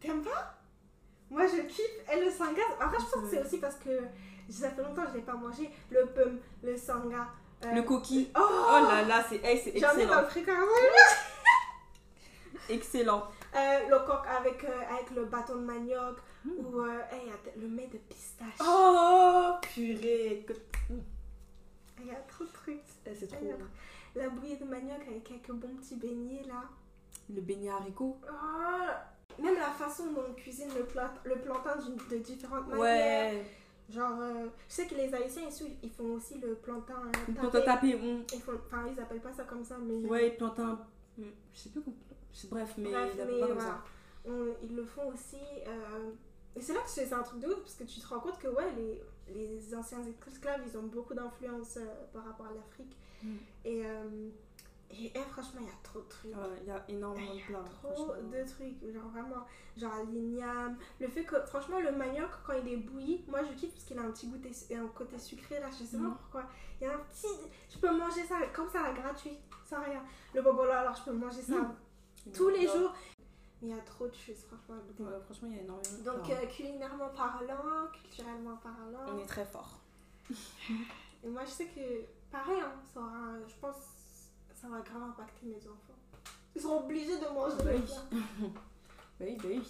T'aimes 0.00 0.22
pas? 0.22 0.58
Moi 1.30 1.46
je 1.46 1.62
kiffe. 1.62 2.12
Et 2.12 2.24
le 2.24 2.30
sanga, 2.30 2.62
après 2.80 2.98
je 2.98 3.04
pense 3.10 3.22
que 3.24 3.28
c'est 3.30 3.42
aussi 3.44 3.58
parce 3.58 3.76
que 3.76 4.00
ça 4.52 4.70
fait 4.70 4.82
longtemps 4.82 5.02
que 5.04 5.10
je 5.10 5.14
l'ai 5.16 5.22
pas 5.22 5.34
mangé. 5.34 5.70
Le 5.90 6.06
pum, 6.06 6.38
le 6.62 6.76
sanga. 6.76 7.28
euh, 7.64 7.72
Le 7.72 7.82
coquille. 7.82 8.30
Oh, 8.36 8.40
Oh 8.42 8.86
là 8.88 9.02
là, 9.02 9.24
c'est 9.28 9.42
hey, 9.44 9.58
c'est 9.58 9.78
J'en 9.78 9.92
ai 9.96 10.06
dans 10.06 10.20
excellent. 10.20 10.20
le 10.22 10.26
frigo. 10.26 10.52
Excellent. 12.68 13.24
Euh, 13.56 13.88
le 13.88 13.98
coq 14.04 14.26
avec, 14.26 14.64
euh, 14.64 14.80
avec 14.92 15.12
le 15.12 15.26
bâton 15.26 15.54
de 15.54 15.60
manioc. 15.60 16.16
Mm. 16.44 16.50
Ou 16.58 16.80
euh, 16.80 16.98
hey, 17.12 17.30
le 17.56 17.68
mets 17.68 17.86
de 17.86 17.98
pistache. 17.98 18.48
Oh, 18.60 19.52
purée. 19.62 20.44
Il 22.00 22.06
y 22.08 22.10
a 22.10 22.16
trop 22.26 22.42
de 22.42 22.50
trucs. 22.50 22.80
Eh, 23.06 23.14
C'est 23.14 23.28
trop. 23.28 23.38
Trop- 23.38 23.56
La 24.16 24.28
bouillie 24.28 24.56
de 24.56 24.64
manioc 24.64 25.00
avec 25.06 25.22
quelques 25.22 25.52
bons 25.52 25.76
petits 25.76 25.94
beignets 25.94 26.42
là. 26.48 26.64
Le 27.32 27.42
beignet 27.42 27.70
haricot. 27.70 28.18
Oh, 28.28 29.40
même 29.40 29.54
la 29.54 29.70
façon 29.70 30.06
dont 30.10 30.24
on 30.30 30.34
cuisine 30.34 30.70
le, 30.76 30.82
plat, 30.84 31.14
le 31.22 31.36
plantain 31.36 31.76
de 32.10 32.16
différentes 32.18 32.66
manières. 32.66 33.34
Genre, 33.90 34.18
euh, 34.20 34.46
je 34.68 34.74
sais 34.74 34.86
que 34.86 34.94
les 34.94 35.12
Haïtiens 35.14 35.46
ici, 35.48 35.76
ils 35.82 35.90
font 35.90 36.14
aussi 36.14 36.38
le 36.38 36.54
plantain 36.54 37.02
euh, 37.06 37.10
tapé. 37.12 37.32
plante 37.34 37.54
à 37.54 37.60
taper. 37.62 37.94
hum. 37.96 38.22
Ils 38.32 38.40
font, 38.40 38.52
enfin, 38.66 38.84
ils 38.90 38.98
appellent 39.00 39.20
pas 39.20 39.32
ça 39.32 39.44
comme 39.44 39.62
ça, 39.64 39.76
mais. 39.78 40.08
Ouais, 40.08 40.30
plantain. 40.30 40.78
Je 41.18 41.24
sais 41.58 41.68
plus 41.68 41.82
comment. 41.82 41.96
Bref, 42.50 42.74
mais 42.78 42.90
Bref, 42.90 43.12
mais 43.16 43.40
pas 43.40 43.46
comme 43.46 43.56
voilà. 43.56 43.60
ça. 43.60 43.84
On- 44.26 44.54
ils 44.62 44.74
le 44.74 44.84
font 44.84 45.08
aussi. 45.12 45.36
euh, 45.68 46.10
Et 46.56 46.60
c'est 46.60 46.72
là 46.74 46.80
que 46.80 46.88
c'est 46.90 47.06
c'est 47.06 47.14
un 47.14 47.22
truc 47.22 47.40
de 47.40 47.48
ouf, 47.48 47.60
parce 47.60 47.74
que 47.74 47.84
tu 47.84 48.00
te 48.00 48.06
rends 48.06 48.20
compte 48.20 48.38
que, 48.38 48.48
ouais, 48.48 48.72
les, 48.76 49.02
les 49.34 49.74
anciens 49.74 49.98
esclaves, 50.26 50.62
ils 50.66 50.76
ont 50.78 50.82
beaucoup 50.84 51.14
d'influence 51.14 51.76
euh, 51.76 51.84
par 52.12 52.24
rapport 52.24 52.46
à 52.46 52.54
l'Afrique. 52.54 52.96
Mm. 53.22 53.28
Et, 53.66 53.82
euh, 53.84 54.28
et 54.98 55.12
eh, 55.14 55.20
franchement, 55.30 55.60
il 55.62 55.66
y 55.66 55.70
a 55.70 55.74
trop 55.82 56.00
de 56.00 56.08
trucs. 56.08 56.34
Ouais, 56.34 56.58
Il 56.62 56.68
y 56.68 56.70
a 56.70 56.84
énormément 56.88 57.32
y 57.34 57.38
de 57.40 57.44
plats. 57.46 57.64
trop 57.80 58.14
de 58.14 58.44
trucs, 58.48 58.92
genre 58.92 59.08
vraiment, 59.10 59.44
genre 59.76 60.04
l'igname. 60.10 60.76
Le 61.00 61.08
fait 61.08 61.24
que, 61.24 61.40
franchement, 61.46 61.80
le 61.80 61.92
manioc, 61.92 62.30
quand 62.46 62.52
il 62.54 62.68
est 62.72 62.76
bouilli, 62.76 63.24
moi 63.28 63.40
je 63.44 63.52
kiffe 63.58 63.72
parce 63.72 63.84
qu'il 63.84 63.98
a 63.98 64.02
un 64.02 64.10
petit 64.10 64.28
goûter, 64.28 64.50
un 64.76 64.86
côté 64.88 65.18
sucré 65.18 65.60
là, 65.60 65.68
je 65.70 65.84
sais 65.84 65.96
pas 65.98 66.04
Mhm. 66.04 66.16
pourquoi. 66.16 66.44
Il 66.80 66.86
y 66.86 66.90
a 66.90 66.94
un 66.94 66.98
petit. 66.98 67.26
Je 67.70 67.78
peux 67.78 67.90
manger 67.96 68.24
ça 68.24 68.36
comme 68.54 68.68
ça, 68.68 68.92
gratuit, 68.92 69.38
sans 69.66 69.82
rien. 69.82 70.02
Le 70.34 70.42
bobolo, 70.42 70.70
alors 70.70 70.94
je 70.94 71.02
peux 71.04 71.12
manger 71.12 71.42
ça 71.42 71.54
Mhm. 71.54 72.32
tous 72.32 72.48
les 72.48 72.66
jours. 72.66 72.92
Mais 73.62 73.68
il 73.70 73.76
y 73.76 73.78
a 73.78 73.82
trop 73.82 74.06
de 74.06 74.14
choses, 74.14 74.44
franchement. 74.44 74.82
Ouais, 74.98 75.20
franchement, 75.24 75.48
il 75.50 75.56
y 75.56 75.58
a 75.60 75.62
énormément 75.62 75.98
de 75.98 76.02
Donc, 76.04 76.30
euh, 76.30 76.46
culinairement 76.46 77.08
parlant, 77.10 77.88
culturellement 77.92 78.56
parlant. 78.56 79.06
On 79.08 79.18
est 79.18 79.26
très 79.26 79.44
fort. 79.46 79.78
Et 81.24 81.28
moi 81.28 81.42
je 81.44 81.50
sais 81.50 81.66
que, 81.66 81.80
pareil, 82.30 82.60
hein, 82.60 82.72
ça 82.92 83.00
aura, 83.00 83.38
je 83.48 83.54
pense, 83.60 83.76
ça 84.64 84.70
va 84.70 84.80
grave 84.80 85.02
impacter 85.10 85.46
mes 85.46 85.56
enfants. 85.68 85.98
Ils 86.56 86.62
seront 86.62 86.84
obligés 86.84 87.18
de 87.18 87.26
manger 87.34 87.56
Bah 87.58 87.70
oui. 87.74 88.48
Bah 89.20 89.26
oui, 89.26 89.36
bah 89.36 89.48
oui. 89.48 89.62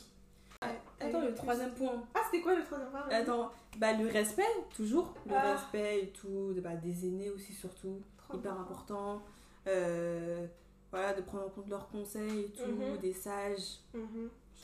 Attends, 1.00 1.20
le 1.20 1.34
troisième 1.34 1.74
point. 1.74 2.02
Ah, 2.14 2.20
c'était 2.24 2.42
quoi 2.42 2.54
le 2.54 2.62
troisième 2.64 2.90
point 2.90 3.06
Attends, 3.10 3.52
bah 3.78 3.92
le 3.94 4.06
respect, 4.08 4.46
toujours. 4.74 5.12
Le 5.26 5.34
Ah. 5.34 5.52
respect 5.54 6.04
et 6.04 6.08
tout, 6.10 6.54
bah, 6.62 6.76
des 6.76 7.06
aînés 7.06 7.30
aussi, 7.30 7.52
surtout. 7.52 8.00
Trop 8.16 8.38
Hyper 8.38 8.58
important. 8.58 9.22
Euh, 9.66 10.46
voilà, 10.90 11.12
de 11.14 11.22
prendre 11.22 11.46
en 11.46 11.50
compte 11.50 11.68
leurs 11.68 11.88
conseils 11.88 12.40
et 12.42 12.50
tout, 12.52 12.70
Mhm. 12.70 12.98
des 12.98 13.12
sages. 13.12 13.80
Je 13.92 13.98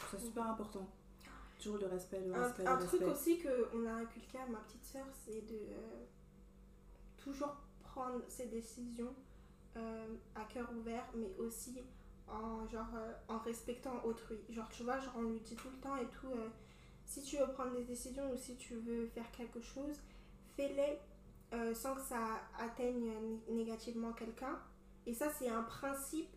trouve 0.06 0.20
ça 0.20 0.26
super 0.26 0.46
important. 0.48 0.86
toujours 1.58 1.76
le 1.78 1.88
respect, 1.88 2.20
le 2.26 2.34
Un, 2.34 2.42
respect, 2.44 2.66
un 2.66 2.78
le 2.78 2.86
truc 2.86 3.00
respect. 3.02 3.12
aussi 3.12 3.38
qu'on 3.42 3.86
a 3.86 3.92
inculqué 3.92 4.38
à 4.38 4.46
ma 4.50 4.58
petite 4.60 4.82
sœur, 4.84 5.04
c'est 5.12 5.46
de 5.46 5.56
euh, 5.56 6.06
toujours 7.18 7.54
prendre 7.82 8.20
ses 8.28 8.46
décisions 8.46 9.12
euh, 9.76 10.06
à 10.34 10.44
cœur 10.44 10.70
ouvert, 10.76 11.06
mais 11.14 11.34
aussi 11.38 11.80
en, 12.28 12.66
genre, 12.68 12.94
euh, 12.94 13.12
en 13.28 13.38
respectant 13.38 14.02
autrui. 14.04 14.38
Genre, 14.50 14.68
tu 14.70 14.82
vois, 14.82 14.98
genre, 14.98 15.14
on 15.16 15.22
lui 15.22 15.40
dit 15.40 15.56
tout 15.56 15.68
le 15.68 15.80
temps 15.80 15.96
et 15.96 16.06
tout, 16.06 16.28
euh, 16.28 16.48
si 17.04 17.22
tu 17.22 17.36
veux 17.38 17.48
prendre 17.52 17.72
des 17.72 17.84
décisions 17.84 18.32
ou 18.32 18.36
si 18.36 18.56
tu 18.56 18.74
veux 18.76 19.06
faire 19.06 19.30
quelque 19.32 19.60
chose, 19.60 19.96
fais-les 20.56 20.98
sans 21.74 21.96
que 21.96 22.00
ça 22.00 22.40
atteigne 22.60 23.00
né- 23.06 23.40
négativement 23.48 24.12
quelqu'un. 24.12 24.56
Et 25.04 25.12
ça, 25.12 25.28
c'est 25.30 25.48
un 25.48 25.64
principe 25.64 26.28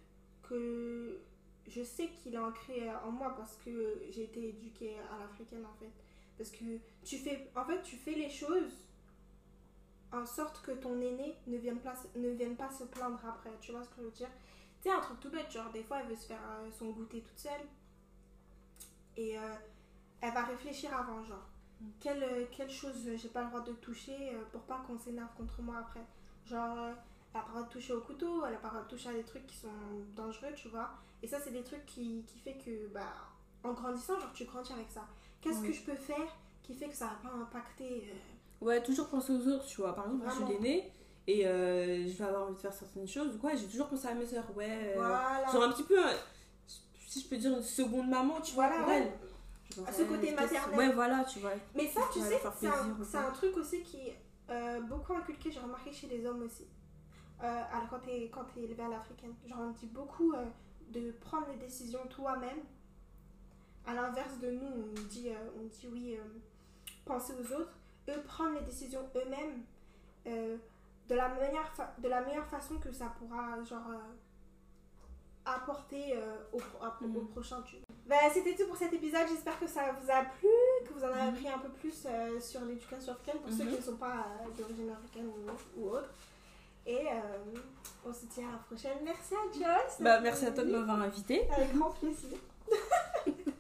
que 0.41 1.21
je 1.67 1.83
sais 1.83 2.09
qu'il 2.09 2.33
est 2.33 2.39
ancré 2.39 2.89
en 3.05 3.11
moi 3.11 3.35
parce 3.37 3.55
que 3.57 4.01
j'ai 4.09 4.23
été 4.23 4.49
éduquée 4.49 4.95
à 5.11 5.19
l'africaine 5.19 5.65
en 5.65 5.73
fait. 5.75 5.91
Parce 6.35 6.49
que 6.49 6.79
tu 7.05 7.17
fais, 7.17 7.47
en 7.55 7.63
fait, 7.63 7.81
tu 7.83 7.95
fais 7.95 8.13
les 8.13 8.29
choses 8.29 8.83
en 10.13 10.25
sorte 10.25 10.61
que 10.61 10.71
ton 10.71 10.99
aîné 11.01 11.35
ne 11.47 11.57
vienne 11.57 11.79
pas, 11.79 11.95
ne 12.15 12.29
vienne 12.29 12.55
pas 12.55 12.71
se 12.71 12.83
plaindre 12.85 13.19
après. 13.27 13.51
Tu 13.61 13.71
vois 13.71 13.83
ce 13.83 13.89
que 13.89 13.95
je 13.97 14.01
veux 14.03 14.11
dire? 14.11 14.29
Tu 14.81 14.89
sais, 14.89 14.95
un 14.95 14.99
truc 15.01 15.19
tout 15.19 15.29
bête, 15.29 15.51
genre 15.51 15.71
des 15.71 15.83
fois 15.83 15.99
elle 16.01 16.07
veut 16.07 16.15
se 16.15 16.27
faire 16.27 16.41
euh, 16.51 16.69
son 16.71 16.91
goûter 16.91 17.21
toute 17.21 17.39
seule 17.39 17.61
et 19.17 19.37
euh, 19.37 19.41
elle 20.21 20.33
va 20.33 20.43
réfléchir 20.43 20.95
avant, 20.95 21.23
genre 21.23 21.47
Mm. 21.81 21.87
quelle, 21.99 22.23
euh, 22.23 22.45
quelle 22.51 22.69
chose 22.69 23.09
j'ai 23.15 23.29
pas 23.29 23.41
le 23.41 23.47
droit 23.49 23.61
de 23.61 23.71
toucher 23.73 24.37
pour 24.51 24.61
pas 24.61 24.83
qu'on 24.87 24.97
s'énerve 24.97 25.33
contre 25.35 25.61
moi 25.61 25.77
après? 25.79 26.05
Genre, 26.45 26.77
elle 26.77 26.93
a 26.93 27.41
pas 27.41 27.43
le 27.47 27.49
droit 27.51 27.63
de 27.63 27.69
toucher 27.69 27.93
au 27.93 28.01
couteau, 28.01 28.45
elle 28.45 28.53
a 28.53 28.57
pas 28.57 28.67
le 28.67 28.73
droit 28.75 28.83
de 28.83 28.89
toucher 28.89 29.09
à 29.09 29.13
des 29.13 29.23
trucs 29.23 29.47
qui 29.47 29.57
sont 29.57 29.67
dangereux, 30.15 30.53
tu 30.55 30.67
vois? 30.69 30.91
Et 31.23 31.27
ça, 31.27 31.39
c'est 31.39 31.51
des 31.51 31.63
trucs 31.63 31.85
qui, 31.87 32.23
qui 32.27 32.39
fait 32.39 32.57
que, 32.63 32.87
bah, 32.93 33.11
en 33.63 33.73
grandissant, 33.73 34.19
genre, 34.19 34.31
tu 34.33 34.45
grandis 34.45 34.71
avec 34.73 34.89
ça. 34.91 35.07
Qu'est-ce 35.41 35.61
Oui. 35.61 35.67
que 35.67 35.73
je 35.73 35.81
peux 35.83 35.95
faire 35.95 36.37
qui 36.61 36.75
fait 36.75 36.87
que 36.89 36.95
ça 36.95 37.07
va 37.07 37.29
pas 37.29 37.35
impacter 37.35 38.13
Ouais, 38.63 38.81
toujours 38.81 39.07
penser 39.09 39.33
aux 39.33 39.47
autres, 39.47 39.65
tu 39.65 39.81
vois. 39.81 39.93
Par 39.95 40.05
exemple, 40.05 40.25
je 40.29 40.35
suis 40.45 40.53
l'aînée 40.53 40.91
et 41.27 41.47
euh, 41.47 42.07
je 42.07 42.13
vais 42.17 42.23
avoir 42.25 42.43
envie 42.43 42.55
de 42.55 42.59
faire 42.59 42.73
certaines 42.73 43.07
choses. 43.07 43.37
Ouais, 43.43 43.55
j'ai 43.57 43.67
toujours 43.67 43.87
pensé 43.87 44.07
à 44.07 44.13
mes 44.13 44.25
soeurs. 44.25 44.45
Ouais. 44.55 44.67
euh, 44.69 44.93
Voilà. 44.95 45.45
Genre 45.51 45.63
un 45.63 45.71
petit 45.71 45.83
peu, 45.83 45.97
euh, 46.05 46.11
si 47.07 47.21
je 47.21 47.27
peux 47.27 47.37
dire, 47.37 47.51
une 47.55 47.63
seconde 47.63 48.09
maman, 48.09 48.39
tu 48.41 48.53
vois, 48.55 48.67
Voilà, 48.67 48.83
pour 49.75 49.83
ouais. 49.85 49.91
ce 49.93 50.03
côté 50.03 50.31
maternel. 50.33 50.77
Ouais, 50.77 50.91
voilà, 50.93 51.23
tu 51.25 51.39
vois. 51.39 51.51
Mais 51.75 51.87
ça, 51.87 52.01
tu 52.11 52.19
sais, 52.19 52.39
c'est 52.59 52.67
un, 53.17 53.27
un 53.27 53.31
truc 53.31 53.55
aussi 53.57 53.81
qui 53.83 53.97
est 54.07 54.17
euh, 54.49 54.81
beaucoup 54.81 55.13
inculqué, 55.13 55.51
j'ai 55.51 55.59
remarqué 55.59 55.91
chez 55.91 56.07
les 56.07 56.25
hommes 56.25 56.43
aussi. 56.43 56.65
Euh, 57.41 57.61
alors 57.73 57.89
quand 57.89 57.99
t'es 57.99 58.31
t'es 58.53 58.61
élevé 58.61 58.83
à 58.83 58.87
l'africaine, 58.89 59.33
genre 59.45 59.59
on 59.61 59.71
dit 59.71 59.87
beaucoup 59.87 60.33
de 60.89 61.11
prendre 61.19 61.47
les 61.49 61.57
décisions 61.57 61.99
toi-même. 62.09 62.59
À 63.85 63.93
l'inverse 63.93 64.39
de 64.39 64.51
nous, 64.51 64.65
on 64.65 65.01
dit, 65.09 65.29
on 65.59 65.65
dit 65.65 65.87
oui, 65.91 66.17
penser 67.05 67.33
aux 67.33 67.53
autres. 67.55 67.73
Eux 68.09 68.21
prendre 68.27 68.55
les 68.59 68.65
décisions 68.65 69.07
eux-mêmes 69.15 69.63
euh, 70.27 70.57
de, 71.09 71.15
la 71.15 71.29
meilleure 71.29 71.69
fa- 71.73 71.93
de 71.99 72.07
la 72.09 72.21
meilleure 72.21 72.47
façon 72.47 72.77
que 72.77 72.91
ça 72.91 73.13
pourra 73.17 73.61
genre 73.63 73.89
euh, 73.91 73.97
apporter 75.45 76.15
euh, 76.15 76.35
au, 76.53 76.59
Mhm. 77.05 77.27
prochain. 77.29 77.61
Tu... 77.63 77.77
Bah, 78.07 78.15
C'était 78.33 78.55
tout 78.55 78.67
pour 78.67 78.77
cet 78.77 78.93
épisode. 78.93 79.27
J'espère 79.29 79.59
que 79.59 79.67
ça 79.67 79.91
vous 79.93 80.09
a 80.11 80.23
plu, 80.23 80.47
que 80.87 80.93
vous 80.93 81.03
en 81.03 81.07
avez 81.09 81.21
Mhm. 81.23 81.29
appris 81.35 81.47
un 81.49 81.59
peu 81.59 81.69
plus 81.69 82.07
sur 82.41 82.61
l'éducation 82.65 83.13
africaine 83.13 83.41
pour 83.41 83.51
ceux 83.51 83.63
Mhm. 83.65 83.69
qui 83.71 83.77
ne 83.77 83.81
sont 83.81 83.97
pas 83.97 84.25
d'origine 84.57 84.89
africaine 84.91 85.27
ou, 85.27 85.81
ou 85.81 85.89
autre. 85.91 86.09
Et 86.85 87.07
on 88.05 88.11
se 88.13 88.25
dit 88.25 88.41
à 88.41 88.51
la 88.51 88.57
prochaine. 88.57 88.97
Merci 89.03 89.33
à 89.35 89.51
Joyce. 89.53 89.97
Bah, 90.01 90.19
merci 90.19 90.45
à 90.45 90.51
toi 90.51 90.65
de 90.65 90.71
m'avoir 90.71 91.01
invité. 91.01 91.49
Avec 91.49 91.73
grand 91.73 91.91
plaisir. 91.91 92.37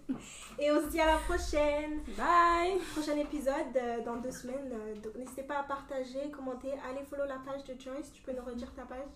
Et 0.59 0.71
on 0.71 0.81
se 0.81 0.87
dit 0.89 0.99
à 0.99 1.05
la 1.07 1.17
prochaine. 1.17 2.01
Bye! 2.17 2.79
Prochain 2.93 3.17
épisode 3.17 3.75
euh, 3.75 4.03
dans 4.03 4.17
deux 4.17 4.31
semaines. 4.31 4.71
euh, 4.71 4.95
donc 5.01 5.15
n'hésitez 5.15 5.43
pas 5.43 5.59
à 5.59 5.63
partager, 5.63 6.29
commenter. 6.31 6.71
Allez 6.89 7.03
follow 7.05 7.25
la 7.25 7.39
page 7.39 7.63
de 7.65 7.79
Joyce. 7.79 8.11
Tu 8.13 8.21
peux 8.21 8.31
nous 8.31 8.43
redire 8.43 8.71
ta 8.73 8.83
page? 8.83 9.07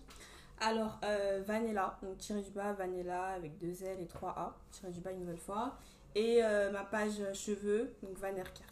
Alors, 0.59 0.99
euh, 1.03 1.43
Vanilla, 1.45 1.97
donc 2.01 2.17
tiré 2.17 2.41
du 2.41 2.49
bas, 2.49 2.73
Vanilla 2.73 3.27
avec 3.27 3.57
deux 3.59 3.83
L 3.83 4.01
et 4.01 4.07
trois 4.07 4.31
A, 4.31 4.55
tiré 4.71 4.91
du 4.91 4.99
bas 4.99 5.11
une 5.11 5.19
nouvelle 5.21 5.37
fois. 5.37 5.77
Et 6.15 6.43
euh, 6.43 6.71
ma 6.71 6.83
page 6.83 7.21
cheveux, 7.33 7.93
donc 8.01 8.17
Vanerker. 8.17 8.65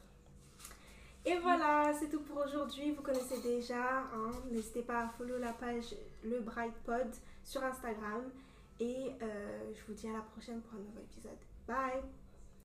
Et 1.26 1.38
voilà, 1.38 1.92
c'est 2.00 2.10
tout 2.10 2.22
pour 2.22 2.44
aujourd'hui. 2.44 2.92
Vous 2.92 3.04
connaissez 3.04 3.42
déjà. 3.42 4.00
hein. 4.00 4.32
N'hésitez 4.52 4.82
pas 4.82 5.04
à 5.04 5.10
follow 5.10 5.38
la 5.38 5.54
page 5.54 5.96
Le 6.24 6.40
Bright 6.40 6.74
Pod 6.86 7.08
sur 7.44 7.64
Instagram. 7.64 8.24
Et 8.80 9.12
je 9.20 9.82
vous 9.88 9.94
dis 9.94 10.08
à 10.10 10.14
la 10.14 10.22
prochaine 10.22 10.62
pour 10.62 10.80
un 10.80 10.84
nouvel 10.84 11.04
épisode. 11.04 11.38
Bye 11.68 12.25